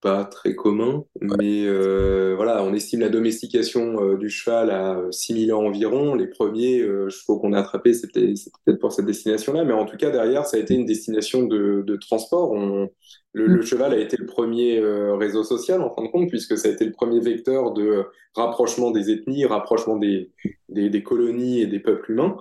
pas 0.00 0.24
très 0.24 0.54
commun, 0.54 1.04
mais 1.20 1.64
euh, 1.66 2.34
voilà, 2.36 2.62
on 2.62 2.72
estime 2.72 3.00
la 3.00 3.08
domestication 3.08 4.00
euh, 4.02 4.16
du 4.16 4.30
cheval 4.30 4.70
à 4.70 5.00
6000 5.10 5.52
ans 5.52 5.64
environ. 5.64 6.14
Les 6.14 6.28
premiers 6.28 6.80
euh, 6.80 7.08
chevaux 7.10 7.38
qu'on 7.38 7.52
a 7.52 7.60
attrapés, 7.60 7.94
c'était 7.94 8.32
peut-être 8.64 8.78
pour 8.78 8.92
cette 8.92 9.06
destination-là, 9.06 9.64
mais 9.64 9.72
en 9.72 9.86
tout 9.86 9.96
cas, 9.96 10.10
derrière, 10.10 10.46
ça 10.46 10.56
a 10.56 10.60
été 10.60 10.74
une 10.74 10.86
destination 10.86 11.42
de, 11.42 11.82
de 11.84 11.96
transport. 11.96 12.52
On, 12.52 12.88
le, 13.32 13.46
le, 13.46 13.58
mm. 13.58 13.62
cheval 13.62 13.92
a 13.92 13.98
été 13.98 14.16
le 14.16 14.26
premier 14.26 14.78
euh, 14.78 15.16
réseau 15.16 15.42
social, 15.42 15.82
en 15.82 15.94
fin 15.94 16.02
de 16.04 16.08
compte, 16.08 16.28
puisque 16.28 16.56
ça 16.56 16.68
a 16.68 16.72
été 16.72 16.84
le 16.84 16.92
premier 16.92 17.20
vecteur 17.20 17.72
de 17.72 18.04
rapprochement 18.34 18.92
des 18.92 19.10
ethnies, 19.10 19.46
rapprochement 19.46 19.96
des, 19.96 20.30
des, 20.68 20.90
des 20.90 21.02
colonies 21.02 21.60
et 21.60 21.66
des 21.66 21.80
peuples 21.80 22.12
humains. 22.12 22.36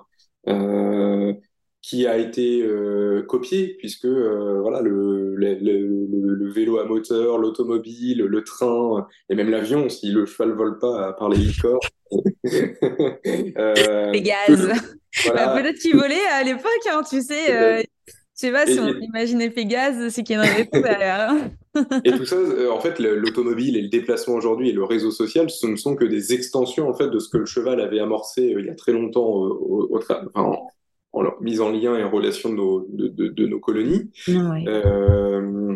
Qui 1.87 2.05
a 2.05 2.17
été 2.17 2.61
euh, 2.63 3.21
copié, 3.21 3.77
puisque 3.79 4.03
euh, 4.03 4.59
voilà, 4.59 4.81
le, 4.81 5.33
le, 5.35 5.55
le, 5.55 6.35
le, 6.35 6.51
vélo 6.51 6.79
à 6.79 6.83
moteur, 6.83 7.37
l'automobile, 7.37 8.23
le 8.23 8.43
train, 8.43 9.07
et 9.29 9.35
même 9.35 9.49
l'avion, 9.49 9.87
si 9.87 10.11
le 10.11 10.25
cheval 10.25 10.51
vole 10.51 10.79
pas, 10.79 11.07
à 11.07 11.13
part 11.13 11.29
les 11.29 11.37
licornes. 11.37 11.79
euh, 13.57 14.11
Pégase. 14.11 14.69
Voilà. 15.23 15.45
Bah, 15.45 15.61
Peut-être 15.61 15.79
qu'il 15.79 15.95
volait 15.95 16.27
à 16.33 16.43
l'époque, 16.43 16.67
hein, 16.91 17.03
tu 17.09 17.21
sais. 17.21 17.55
Euh, 17.55 17.81
je 18.09 18.13
sais 18.33 18.51
pas 18.51 18.67
si 18.67 18.77
on 18.81 18.89
imaginait 18.89 19.49
Pégase, 19.49 20.09
c'est 20.09 20.23
qu'il 20.23 20.35
y 20.35 20.39
en 20.39 20.41
avait 20.41 20.65
tout 20.65 20.81
derrière. 20.81 21.37
et 22.03 22.11
tout 22.11 22.25
ça, 22.25 22.35
en 22.69 22.81
fait, 22.81 22.99
l'automobile 22.99 23.77
et 23.77 23.81
le 23.81 23.87
déplacement 23.87 24.35
aujourd'hui 24.35 24.71
et 24.71 24.73
le 24.73 24.83
réseau 24.83 25.11
social, 25.11 25.49
ce 25.49 25.67
ne 25.67 25.77
sont 25.77 25.95
que 25.95 26.03
des 26.03 26.33
extensions 26.33 26.89
en 26.89 26.93
fait 26.93 27.07
de 27.07 27.19
ce 27.19 27.29
que 27.29 27.37
le 27.37 27.45
cheval 27.45 27.79
avait 27.79 28.01
amorcé 28.01 28.53
il 28.59 28.65
y 28.65 28.69
a 28.69 28.75
très 28.75 28.91
longtemps 28.91 29.25
au, 29.25 29.87
au, 29.89 29.97
enfin, 29.97 30.25
en 31.13 31.21
leur 31.21 31.41
mise 31.41 31.61
en 31.61 31.71
lien 31.71 31.97
et 31.97 32.03
en 32.03 32.11
relation 32.11 32.49
de 32.49 32.55
nos, 32.55 32.85
de, 32.89 33.07
de, 33.07 33.27
de 33.29 33.47
nos 33.47 33.59
colonies. 33.59 34.11
Euh, 34.67 35.75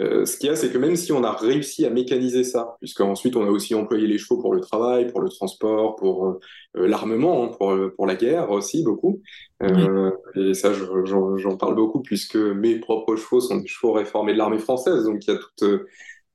euh, 0.00 0.24
ce 0.24 0.36
qu'il 0.36 0.48
y 0.48 0.50
a, 0.50 0.56
c'est 0.56 0.72
que 0.72 0.78
même 0.78 0.96
si 0.96 1.12
on 1.12 1.22
a 1.22 1.30
réussi 1.30 1.86
à 1.86 1.90
mécaniser 1.90 2.42
ça, 2.42 2.76
puisqu'ensuite 2.80 3.36
on 3.36 3.44
a 3.46 3.50
aussi 3.50 3.76
employé 3.76 4.08
les 4.08 4.18
chevaux 4.18 4.40
pour 4.40 4.52
le 4.52 4.60
travail, 4.60 5.06
pour 5.06 5.20
le 5.20 5.28
transport, 5.28 5.94
pour 5.94 6.26
euh, 6.26 6.40
l'armement, 6.74 7.44
hein, 7.44 7.48
pour, 7.56 7.76
pour 7.94 8.06
la 8.06 8.16
guerre 8.16 8.50
aussi 8.50 8.82
beaucoup, 8.82 9.22
euh, 9.62 10.10
et 10.34 10.54
ça 10.54 10.72
j'en 10.72 11.56
parle 11.56 11.76
beaucoup 11.76 12.00
puisque 12.00 12.34
mes 12.34 12.80
propres 12.80 13.14
chevaux 13.14 13.40
sont 13.40 13.58
des 13.58 13.68
chevaux 13.68 13.92
réformés 13.92 14.32
de 14.32 14.38
l'armée 14.38 14.58
française, 14.58 15.04
donc 15.04 15.24
il 15.24 15.30
y 15.30 15.36
a 15.36 15.38
toute, 15.38 15.86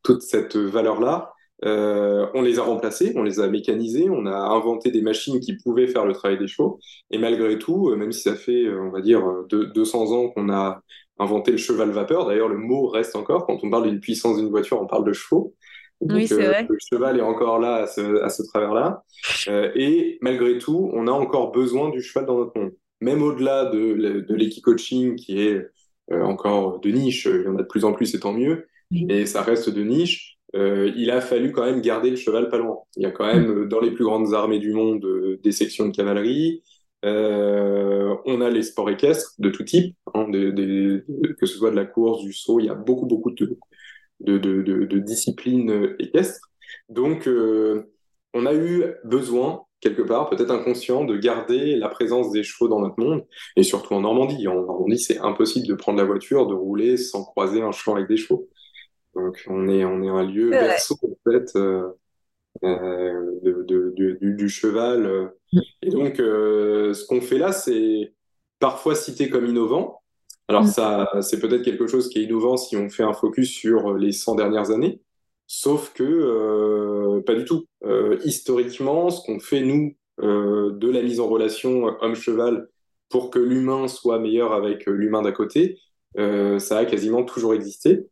toute 0.04 0.22
cette 0.22 0.56
valeur-là. 0.56 1.34
Euh, 1.66 2.28
on 2.34 2.42
les 2.42 2.58
a 2.60 2.64
remplacés, 2.64 3.14
on 3.16 3.24
les 3.24 3.40
a 3.40 3.48
mécanisés, 3.48 4.10
on 4.10 4.26
a 4.26 4.36
inventé 4.36 4.92
des 4.92 5.02
machines 5.02 5.40
qui 5.40 5.58
pouvaient 5.58 5.88
faire 5.88 6.06
le 6.06 6.14
travail 6.14 6.38
des 6.38 6.48
chevaux. 6.48 6.80
Et 7.12 7.18
malgré 7.18 7.58
tout, 7.58 7.90
euh, 7.90 7.96
même 7.96 8.12
si 8.12 8.22
ça 8.22 8.36
fait, 8.36 8.66
euh, 8.66 8.82
on 8.82 8.92
va 8.92 9.02
dire, 9.02 9.22
200 9.50 10.12
ans 10.14 10.30
qu'on 10.30 10.50
a 10.50 10.82
inventé 11.18 11.52
le 11.52 11.58
cheval 11.58 11.92
vapeur, 11.92 12.26
d'ailleurs 12.26 12.48
le 12.48 12.58
mot 12.58 12.88
reste 12.88 13.16
encore, 13.16 13.46
quand 13.46 13.60
on 13.62 13.70
parle 13.70 13.90
d'une 13.90 14.00
puissance 14.00 14.38
d'une 14.38 14.50
voiture, 14.50 14.82
on 14.82 14.88
parle 14.88 15.06
de 15.06 15.12
chevaux. 15.12 15.54
oui, 16.00 16.28
c'est 16.28 16.36
vrai. 16.36 16.66
Le 16.70 16.78
cheval 16.80 17.18
est 17.18 17.24
encore 17.24 17.60
là 17.60 17.76
à 17.76 17.88
ce, 17.88 18.22
à 18.22 18.30
ce 18.30 18.44
travers-là. 18.44 19.04
et 19.76 20.18
malgré 20.22 20.58
tout, 20.58 20.90
on 20.94 21.08
a 21.08 21.12
encore 21.12 21.52
besoin 21.52 21.90
du 21.90 22.02
cheval 22.02 22.26
dans 22.26 22.38
notre 22.38 22.58
monde. 22.58 22.72
Même 23.02 23.22
au-delà 23.22 23.66
de, 23.66 24.26
de 24.28 24.36
l'équi-coaching 24.36 25.16
qui 25.16 25.42
est 25.42 25.68
encore 26.10 26.80
de 26.80 26.90
niche, 26.90 27.26
il 27.26 27.44
y 27.44 27.48
en 27.48 27.56
a 27.56 27.62
de 27.62 27.68
plus 27.68 27.84
en 27.84 27.92
plus 27.92 28.16
et 28.16 28.20
tant 28.20 28.34
mieux, 28.34 28.68
et 28.92 29.26
ça 29.26 29.42
reste 29.42 29.70
de 29.70 29.84
niche 29.84 30.39
il 30.54 31.12
a 31.12 31.22
fallu 31.22 31.52
quand 31.52 31.66
même 31.66 31.82
garder 31.82 32.10
le 32.10 32.16
cheval 32.16 32.50
pas 32.50 32.58
loin. 32.58 32.78
Il 32.98 33.04
y 33.04 33.06
a 33.06 33.12
quand 33.12 33.26
même 33.26 33.68
dans 33.68 33.80
les 33.80 33.92
plus 33.92 34.06
grandes 34.06 34.34
armées 34.34 34.60
du 34.60 34.74
monde 34.74 35.06
des 35.44 35.52
sections 35.52 35.88
de 35.88 35.96
cavalerie. 35.96 36.64
on 37.04 38.42
a 38.42 38.50
les 38.50 38.64
sports 38.64 38.90
équestres 38.90 39.34
de 39.40 39.50
tout 39.50 39.64
type, 39.64 39.96
hein, 40.14 40.26
que 40.32 41.46
ce 41.46 41.58
soit 41.58 41.72
de 41.72 41.76
la 41.76 41.86
course, 41.86 42.24
du 42.24 42.34
saut. 42.34 42.60
Il 42.60 42.66
y 42.66 42.70
a 42.70 42.76
beaucoup 42.76 43.06
beaucoup 43.06 43.32
de, 43.32 43.58
de, 44.20 44.38
de 44.40 45.00
disciplines 45.00 45.96
équestres. 46.00 46.50
Donc 46.90 47.28
on 48.34 48.46
a 48.46 48.54
eu 48.54 48.86
besoin 49.04 49.64
quelque 49.82 50.02
part, 50.02 50.30
peut-être 50.30 50.52
inconscient, 50.52 51.06
de 51.06 51.16
garder 51.18 51.76
la 51.76 51.88
présence 51.88 52.32
des 52.32 52.44
chevaux 52.44 52.68
dans 52.68 52.82
notre 52.82 53.00
monde, 53.00 53.26
et 53.56 53.64
surtout 53.64 53.94
en 53.94 54.02
Normandie. 54.02 54.48
En 54.48 54.56
Normandie, 54.56 55.00
c'est 55.00 55.20
impossible 55.20 55.68
de 55.68 55.74
prendre 55.74 55.98
la 55.98 56.04
voiture, 56.04 56.48
de 56.48 56.54
rouler 56.54 56.98
sans 56.98 57.24
croiser 57.24 57.62
un 57.62 57.72
champ 57.72 57.96
avec 57.96 58.10
des 58.10 58.18
chevaux. 58.18 58.50
Donc 59.16 59.44
on 59.48 59.68
est, 59.68 59.84
on 59.86 60.02
est 60.04 60.10
un 60.10 60.24
lieu 60.24 60.50
berceau, 60.50 60.96
en 61.04 61.32
fait, 61.32 61.56
euh, 61.56 61.90
euh, 62.64 63.40
de, 63.44 64.18
du, 64.22 64.50
cheval. 64.50 65.32
Mm. 65.52 65.60
Et 65.82 65.90
donc, 65.90 66.20
euh, 66.20 66.94
ce 66.94 67.06
qu'on 67.06 67.22
fait 67.22 67.38
là, 67.38 67.52
c'est 67.52 68.14
parfois 68.60 68.96
cité 68.96 69.30
comme 69.30 69.46
innovant. 69.46 70.02
Alors 70.48 70.64
mm. 70.64 70.68
ça, 70.68 71.10
c'est 71.22 71.40
peut-être 71.40 71.64
quelque 71.64 71.88
chose 71.88 72.10
qui 72.10 72.20
est 72.20 72.24
innovant 72.24 72.58
si 72.58 72.78
on 72.78 72.90
fait 72.90 73.04
un 73.04 73.14
focus 73.14 73.52
sur 73.52 73.94
les 73.94 74.12
100 74.12 74.36
dernières 74.36 74.72
années. 74.72 75.02
Sauf 75.52 75.94
que 75.94 76.04
euh, 76.04 77.22
pas 77.22 77.34
du 77.34 77.44
tout. 77.44 77.66
Euh, 77.84 78.20
historiquement, 78.24 79.10
ce 79.10 79.26
qu'on 79.26 79.40
fait 79.40 79.62
nous 79.62 79.96
euh, 80.22 80.72
de 80.74 80.92
la 80.92 81.02
mise 81.02 81.20
en 81.20 81.28
relation 81.28 81.86
homme-cheval 82.02 82.70
pour 83.10 83.32
que 83.32 83.40
l'humain 83.40 83.88
soit 83.88 84.20
meilleur 84.20 84.54
avec 84.54 84.86
l'humain 84.86 85.24
d'à 85.24 85.32
côté, 85.32 85.80
ça 86.16 86.78
a 86.78 86.86
quasiment 86.86 87.24
toujours 87.24 87.56
existé. 87.56 88.06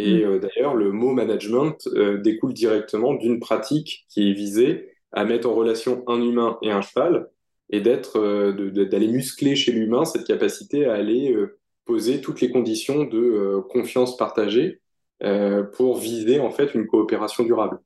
Et 0.00 0.24
mm. 0.24 0.40
d'ailleurs, 0.40 0.74
le 0.74 0.92
mot 0.92 1.12
management 1.12 1.88
découle 2.22 2.54
directement 2.54 3.14
d'une 3.14 3.40
pratique 3.40 4.06
qui 4.08 4.30
est 4.30 4.34
visée 4.34 4.90
à 5.12 5.24
mettre 5.24 5.48
en 5.48 5.54
relation 5.54 6.04
un 6.06 6.22
humain 6.22 6.58
et 6.62 6.70
un 6.70 6.82
cheval 6.82 7.28
et 7.70 7.80
d'être, 7.80 8.52
d'aller 8.52 9.08
muscler 9.08 9.56
chez 9.56 9.72
l'humain 9.72 10.04
cette 10.04 10.26
capacité 10.26 10.86
à 10.86 10.94
aller 10.94 11.36
poser 11.84 12.20
toutes 12.20 12.40
les 12.40 12.50
conditions 12.50 13.04
de 13.04 13.60
confiance 13.70 14.16
partagée 14.16 14.80
euh, 15.22 15.64
pour 15.64 15.98
viser 15.98 16.40
en 16.40 16.50
fait 16.50 16.74
une 16.74 16.86
coopération 16.86 17.44
durable. 17.44 17.78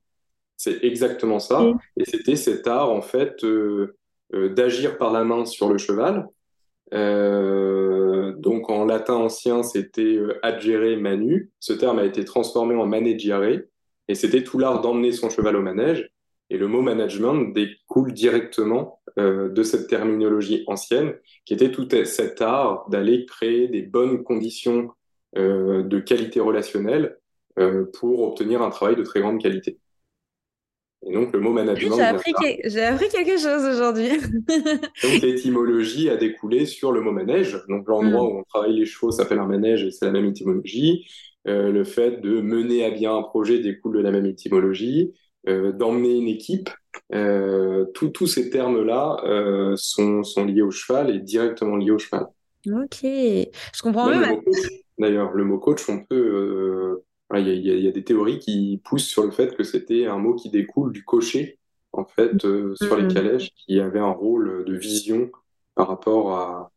C'est 0.55 0.85
exactement 0.85 1.39
ça. 1.39 1.73
Et 1.97 2.05
c'était 2.05 2.37
cet 2.37 2.65
art 2.65 2.89
en 2.89 3.01
fait 3.01 3.43
euh, 3.43 3.97
euh, 4.33 4.47
d'agir 4.53 4.97
par 4.97 5.11
la 5.11 5.25
main 5.25 5.43
sur 5.43 5.67
le 5.67 5.77
cheval. 5.77 6.29
Donc 6.91 8.69
en 8.69 8.85
latin 8.85 9.15
ancien, 9.15 9.63
c'était 9.63 10.19
agere 10.43 10.97
manu. 10.97 11.51
Ce 11.59 11.73
terme 11.73 11.99
a 11.99 12.05
été 12.05 12.25
transformé 12.25 12.75
en 12.75 12.85
maneggiare 12.85 13.61
et 14.07 14.15
c'était 14.15 14.43
tout 14.43 14.59
l'art 14.59 14.81
d'emmener 14.81 15.11
son 15.11 15.29
cheval 15.29 15.55
au 15.55 15.61
manège. 15.61 16.09
Et 16.51 16.57
le 16.57 16.67
mot 16.67 16.81
management 16.81 17.53
découle 17.53 18.13
directement 18.13 19.01
de 19.17 19.63
cette 19.63 19.87
terminologie 19.87 20.63
ancienne, 20.67 21.15
qui 21.45 21.55
était 21.55 21.71
tout 21.71 21.87
cet 22.05 22.41
art 22.41 22.87
d'aller 22.89 23.25
créer 23.25 23.67
des 23.67 23.81
bonnes 23.81 24.23
conditions 24.23 24.91
de 25.35 25.99
qualité 25.99 26.39
relationnelle 26.39 27.17
euh, 27.57 27.85
pour 27.93 28.21
obtenir 28.21 28.61
un 28.61 28.69
travail 28.69 28.97
de 28.97 29.03
très 29.03 29.21
grande 29.21 29.41
qualité. 29.41 29.79
Et 31.07 31.13
donc 31.13 31.33
le 31.33 31.39
mot 31.39 31.51
management. 31.51 31.95
J'ai 31.95 32.01
appris, 32.01 32.33
appris, 32.79 33.09
quelque 33.09 33.37
chose 33.37 33.63
aujourd'hui. 33.63 34.09
donc 34.47 35.21
l'étymologie 35.21 36.09
a 36.09 36.17
découlé 36.17 36.65
sur 36.65 36.91
le 36.91 37.01
mot 37.01 37.11
manège. 37.11 37.59
Donc 37.69 37.87
l'endroit 37.87 38.23
mm. 38.23 38.33
où 38.33 38.39
on 38.39 38.43
travaille 38.43 38.75
les 38.75 38.85
chevaux 38.85 39.11
s'appelle 39.11 39.39
un 39.39 39.45
manège 39.45 39.83
et 39.83 39.91
c'est 39.91 40.05
la 40.05 40.11
même 40.11 40.25
étymologie. 40.25 41.05
Euh, 41.47 41.71
le 41.71 41.83
fait 41.83 42.21
de 42.21 42.41
mener 42.41 42.85
à 42.85 42.89
bien 42.89 43.15
un 43.15 43.21
projet 43.21 43.59
découle 43.59 43.97
de 43.97 44.01
la 44.01 44.11
même 44.11 44.25
étymologie. 44.25 45.13
Euh, 45.47 45.71
d'emmener 45.71 46.17
une 46.17 46.27
équipe, 46.27 46.71
euh, 47.13 47.85
tous 47.93 48.25
ces 48.25 48.49
termes-là 48.49 49.75
sont, 49.75 50.23
sont, 50.23 50.43
liés 50.43 50.63
au 50.63 50.71
cheval 50.71 51.11
et 51.11 51.19
directement 51.19 51.75
liés 51.75 51.91
au 51.91 51.99
cheval. 51.99 52.25
Ok, 52.65 53.01
je 53.03 53.81
comprends 53.83 54.09
même. 54.09 54.39
D'ailleurs, 54.97 55.33
le 55.33 55.43
mot 55.43 55.59
coach, 55.59 55.87
on 55.87 56.03
peut 56.03 57.03
il 57.39 57.65
y, 57.65 57.87
a 57.87 57.91
des 57.91 58.03
théories 58.03 58.39
qui 58.39 58.81
poussent 58.83 59.07
sur 59.07 59.23
le 59.23 59.31
fait 59.31 59.55
que 59.55 59.63
c'était 59.63 60.05
un 60.05 60.17
mot 60.17 60.35
qui 60.35 60.49
découle 60.49 60.91
du 60.91 61.03
cocher, 61.03 61.59
en 61.91 62.05
fait, 62.05 62.45
euh, 62.45 62.75
sur 62.75 62.97
les 62.97 63.03
mm. 63.03 63.13
calèches, 63.13 63.51
qui 63.55 63.79
avait 63.79 63.99
un 63.99 64.11
rôle 64.11 64.65
de 64.65 64.75
vision 64.75 65.29
par 65.75 65.87
rapport 65.87 66.71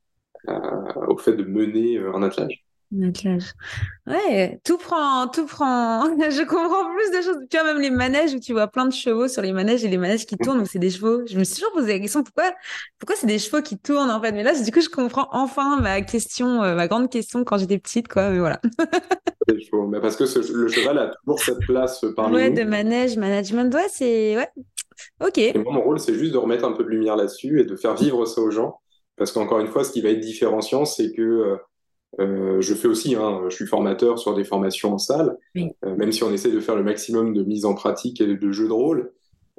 au 1.09 1.17
fait 1.19 1.35
de 1.35 1.45
mener 1.45 1.99
euh, 1.99 2.15
un 2.15 2.23
attelage. 2.23 2.65
Ouais, 2.91 4.61
tout 4.65 4.79
prend, 4.79 5.29
tout 5.29 5.45
prend. 5.45 6.05
Je 6.31 6.45
comprends 6.45 6.91
plus 6.95 7.11
de 7.19 7.23
choses. 7.23 7.47
Tu 7.51 7.59
vois, 7.59 7.67
même 7.67 7.83
les 7.83 7.91
manèges 7.91 8.33
où 8.33 8.41
tu 8.41 8.53
vois 8.53 8.67
plein 8.67 8.87
de 8.87 8.93
chevaux 8.93 9.29
sur 9.29 9.43
les 9.43 9.53
manèges 9.53 9.85
et 9.85 9.89
les 9.89 9.99
manèges 9.99 10.25
qui 10.25 10.39
tournent, 10.39 10.59
donc 10.59 10.69
c'est 10.69 10.79
des 10.79 10.89
chevaux. 10.89 11.27
Je 11.27 11.39
me 11.39 11.45
suis 11.45 11.57
toujours 11.57 11.73
posé 11.73 11.93
la 11.93 11.99
question 11.99 12.23
pourquoi, 12.23 12.53
pourquoi 12.99 13.17
c'est 13.17 13.27
des 13.27 13.39
chevaux 13.39 13.61
qui 13.61 13.79
tournent 13.79 14.11
en 14.11 14.21
fait? 14.23 14.33
Mais 14.33 14.43
là, 14.43 14.59
du 14.59 14.73
coup, 14.73 14.81
je 14.81 14.89
comprends 14.89 15.29
enfin 15.33 15.79
ma 15.81 16.01
question, 16.01 16.63
euh, 16.63 16.75
ma 16.75 16.89
grande 16.89 17.11
question 17.11 17.45
quand 17.45 17.59
j'étais 17.59 17.79
petite, 17.79 18.09
quoi. 18.09 18.31
Mais 18.31 18.39
voilà. 18.39 18.61
Mais 19.91 20.01
parce 20.01 20.17
que 20.17 20.25
le 20.53 20.69
cheval 20.69 20.99
a 20.99 21.11
toujours 21.25 21.41
cette 21.41 21.61
place 21.61 22.05
parmi 22.17 22.37
ouais, 22.37 22.51
de 22.51 22.63
manège, 22.65 23.17
management. 23.17 23.75
Ouais, 23.75 23.87
c'est 23.91 24.37
ouais. 24.37 24.49
Ok. 25.25 25.39
Et 25.39 25.59
moi, 25.59 25.73
mon 25.73 25.83
rôle, 25.83 26.01
c'est 26.01 26.15
juste 26.15 26.33
de 26.33 26.39
remettre 26.39 26.65
un 26.65 26.73
peu 26.73 26.85
de 26.85 26.89
lumière 26.89 27.17
là-dessus 27.17 27.61
et 27.61 27.65
de 27.65 27.77
faire 27.77 27.95
vivre 27.95 28.25
ça 28.27 28.41
aux 28.41 28.51
gens. 28.51 28.81
Parce 29.17 29.33
qu'encore 29.33 29.61
une 29.61 29.67
fois, 29.67 29.85
ce 29.85 29.91
qui 29.91 30.01
va 30.01 30.11
être 30.11 30.21
différenciant, 30.21 30.85
c'est 30.85 31.13
que 31.13 31.23
euh, 31.23 31.57
euh, 32.21 32.61
je 32.61 32.75
fais 32.75 32.89
aussi, 32.89 33.15
hein, 33.15 33.43
je 33.49 33.55
suis 33.55 33.67
formateur 33.67 34.19
sur 34.19 34.35
des 34.35 34.45
formations 34.45 34.95
en 34.95 34.99
salle, 34.99 35.37
euh, 35.57 35.97
même 35.97 36.13
si 36.13 36.25
on 36.25 36.33
essaie 36.33 36.51
de 36.51 36.61
faire 36.61 36.77
le 36.77 36.83
maximum 36.83 37.35
de 37.35 37.43
mise 37.43 37.65
en 37.65 37.75
pratique 37.75 38.21
et 38.21 38.27
de 38.27 38.53
jeux 38.53 38.69
de 38.69 38.73
rôle. 38.73 39.13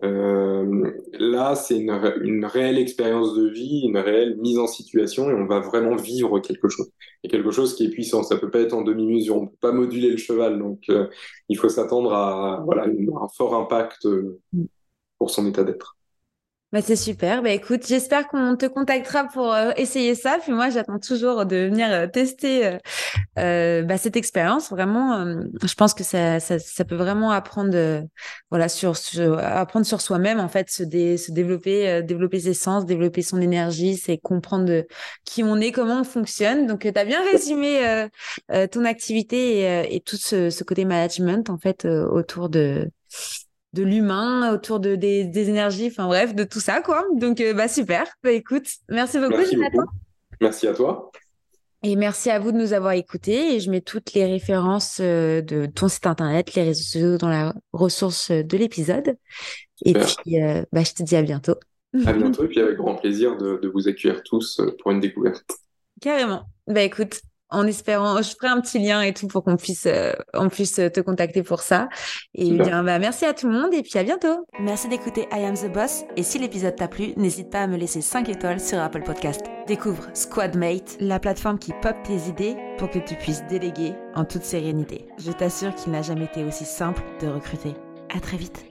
Euh, 0.04 0.92
là, 1.14 1.56
c'est 1.56 1.78
une, 1.78 1.92
une, 2.22 2.46
réelle 2.46 2.78
expérience 2.78 3.36
de 3.36 3.50
vie, 3.50 3.82
une 3.86 3.98
réelle 3.98 4.38
mise 4.38 4.58
en 4.58 4.68
situation, 4.68 5.30
et 5.30 5.34
on 5.34 5.46
va 5.46 5.60
vraiment 5.60 5.96
vivre 5.96 6.40
quelque 6.40 6.70
chose. 6.70 6.90
Et 7.24 7.28
quelque 7.28 7.52
chose 7.52 7.76
qui 7.76 7.86
est 7.86 7.90
puissant. 7.90 8.24
Ça 8.24 8.38
peut 8.38 8.50
pas 8.50 8.62
être 8.62 8.74
en 8.74 8.82
demi-mesure, 8.82 9.36
on 9.36 9.48
peut 9.48 9.58
pas 9.60 9.72
moduler 9.74 10.10
le 10.10 10.18
cheval, 10.18 10.58
donc 10.58 10.86
il 11.50 11.58
faut 11.58 11.70
s'attendre 11.70 12.14
à 12.14 12.62
voilà, 12.66 12.86
un 12.86 13.28
fort 13.28 13.56
impact 13.56 14.06
mm. 14.54 14.66
pour 15.18 15.32
son 15.32 15.46
état 15.48 15.66
d'être. 15.66 15.99
Bah, 16.72 16.84
c'est 16.84 16.96
super. 16.96 17.42
Bah, 17.42 17.50
écoute, 17.50 17.88
j'espère 17.88 18.28
qu'on 18.28 18.56
te 18.56 18.68
contactera 18.68 19.24
pour 19.24 19.52
euh, 19.52 19.72
essayer 19.76 20.14
ça. 20.14 20.38
Puis 20.40 20.52
moi, 20.52 20.70
j'attends 20.70 21.00
toujours 21.00 21.48
de 21.48 21.56
venir 21.56 21.92
euh, 21.92 22.06
tester 22.06 22.68
euh, 22.68 22.78
euh, 23.40 23.82
bah, 23.82 23.98
cette 23.98 24.16
expérience. 24.16 24.70
Vraiment, 24.70 25.26
je 25.64 25.74
pense 25.74 25.96
que 25.96 26.04
ça, 26.04 26.40
ça, 26.40 26.60
ça, 26.60 26.86
peut 26.86 26.96
vraiment 26.96 27.32
apprendre, 27.32 28.06
voilà, 28.52 28.70
sur, 28.70 28.98
sur, 28.98 29.40
apprendre 29.40 29.88
sur 29.88 30.00
soi-même 30.00 30.40
en 30.40 30.48
fait, 30.48 30.70
se, 30.70 30.84
dé, 30.84 31.18
se 31.18 31.32
développer, 31.32 32.04
développer 32.04 32.40
ses 32.40 32.54
sens, 32.54 32.86
développer 32.86 33.24
son 33.24 33.42
énergie, 33.42 33.98
c'est 33.98 34.20
comprendre 34.20 34.84
qui 35.26 35.44
on 35.44 35.58
est, 35.58 35.72
comment 35.72 36.02
on 36.02 36.04
fonctionne. 36.04 36.68
Donc, 36.68 36.82
tu 36.82 37.00
as 37.00 37.06
bien 37.06 37.24
résumé 37.32 38.08
ton 38.72 38.86
activité 38.86 39.62
et, 39.62 39.96
et 39.96 40.02
tout 40.02 40.18
ce, 40.18 40.52
ce, 40.52 40.64
côté 40.64 40.86
management 40.86 41.50
en 41.50 41.58
fait 41.58 41.86
autour 41.86 42.50
de 42.50 42.92
de 43.74 43.84
l'humain, 43.84 44.54
autour 44.54 44.80
de, 44.80 44.96
des, 44.96 45.26
des, 45.26 45.50
énergies, 45.50 45.88
enfin 45.88 46.08
bref, 46.08 46.34
de 46.34 46.44
tout 46.44 46.60
ça, 46.60 46.82
quoi. 46.82 47.06
Donc, 47.16 47.40
euh, 47.40 47.54
bah 47.54 47.68
super. 47.68 48.08
Bah 48.24 48.32
écoute, 48.32 48.68
merci 48.90 49.20
beaucoup, 49.20 49.38
merci 49.38 49.56
Jonathan. 49.56 49.84
Merci 50.42 50.68
à 50.68 50.74
toi. 50.74 51.12
Et 51.84 51.96
merci 51.96 52.30
à 52.30 52.40
vous 52.40 52.52
de 52.52 52.58
nous 52.58 52.74
avoir 52.74 52.94
écoutés. 52.94 53.56
Et 53.56 53.60
je 53.60 53.70
mets 53.70 53.82
toutes 53.82 54.14
les 54.14 54.26
références 54.26 55.00
euh, 55.02 55.42
de 55.42 55.66
ton 55.66 55.88
site 55.88 56.08
internet, 56.08 56.54
les 56.56 56.64
réseaux 56.64 56.84
sociaux 56.84 57.18
dans 57.18 57.30
la 57.30 57.54
ressource 57.72 58.32
de 58.32 58.58
l'épisode. 58.58 59.16
Et 59.86 59.94
puis, 59.94 60.42
euh, 60.42 60.64
bah, 60.72 60.84
je 60.84 60.94
te 60.94 61.04
dis 61.04 61.16
à 61.16 61.22
bientôt. 61.22 61.56
À 62.06 62.14
bientôt. 62.14 62.44
et 62.44 62.48
puis, 62.50 62.60
avec 62.60 62.76
grand 62.76 62.96
plaisir 62.96 63.38
de, 63.38 63.60
de 63.62 63.68
vous 63.70 63.88
accueillir 63.88 64.24
tous 64.24 64.60
pour 64.82 64.92
une 64.92 65.00
découverte. 65.00 65.46
Carrément. 66.02 66.44
Bah 66.68 66.82
écoute, 66.82 67.22
en 67.50 67.66
espérant, 67.66 68.22
je 68.22 68.30
ferai 68.36 68.48
un 68.48 68.62
petit 68.62 68.80
lien 68.80 69.02
et 69.02 69.14
tout 69.14 69.28
pour 69.28 69.44
qu'on 69.44 69.58
puisse, 69.58 69.86
euh, 69.86 70.14
on 70.34 70.50
puisse 70.50 70.76
te 70.76 71.00
contacter 71.02 71.44
pour 71.44 71.62
ça. 71.62 71.90
Et 72.36 72.52
bien, 72.52 72.84
bah, 72.84 73.00
merci 73.00 73.26
à 73.26 73.34
tout 73.34 73.48
le 73.48 73.60
monde 73.60 73.74
et 73.74 73.82
puis 73.82 73.98
à 73.98 74.04
bientôt. 74.04 74.46
Merci 74.60 74.88
d'écouter 74.88 75.28
I 75.32 75.46
Am 75.46 75.56
the 75.56 75.72
Boss. 75.72 76.04
Et 76.16 76.24
si 76.24 76.40
l'épisode 76.40 76.76
t'a 76.76 76.88
plu, 76.88 77.14
n'hésite 77.18 77.50
pas 77.50 77.62
à 77.62 77.68
me 77.68 77.78
laisser 77.78 78.02
5 78.02 78.30
étoiles 78.30 78.60
sur 78.60 78.80
Apple 78.80 79.04
Podcast. 79.04 79.42
Découvre 79.68 80.08
Squadmate, 80.14 80.98
la 81.00 81.20
plateforme 81.20 81.60
qui 81.60 81.74
pop 81.82 81.96
tes 82.04 82.30
idées 82.30 82.56
pour 82.78 82.90
que 82.90 83.00
tu 83.00 83.16
puisses 83.16 83.44
déléguer 83.50 83.94
en 84.16 84.26
toute 84.26 84.44
sérénité. 84.44 85.08
Je 85.18 85.32
t'assure 85.32 85.74
qu'il 85.76 85.92
n'a 85.92 86.02
jamais 86.02 86.26
été 86.26 86.44
aussi 86.44 86.66
simple 86.66 87.02
de 87.22 87.28
recruter. 87.28 87.74
À 88.16 88.20
très 88.20 88.38
vite. 88.38 88.69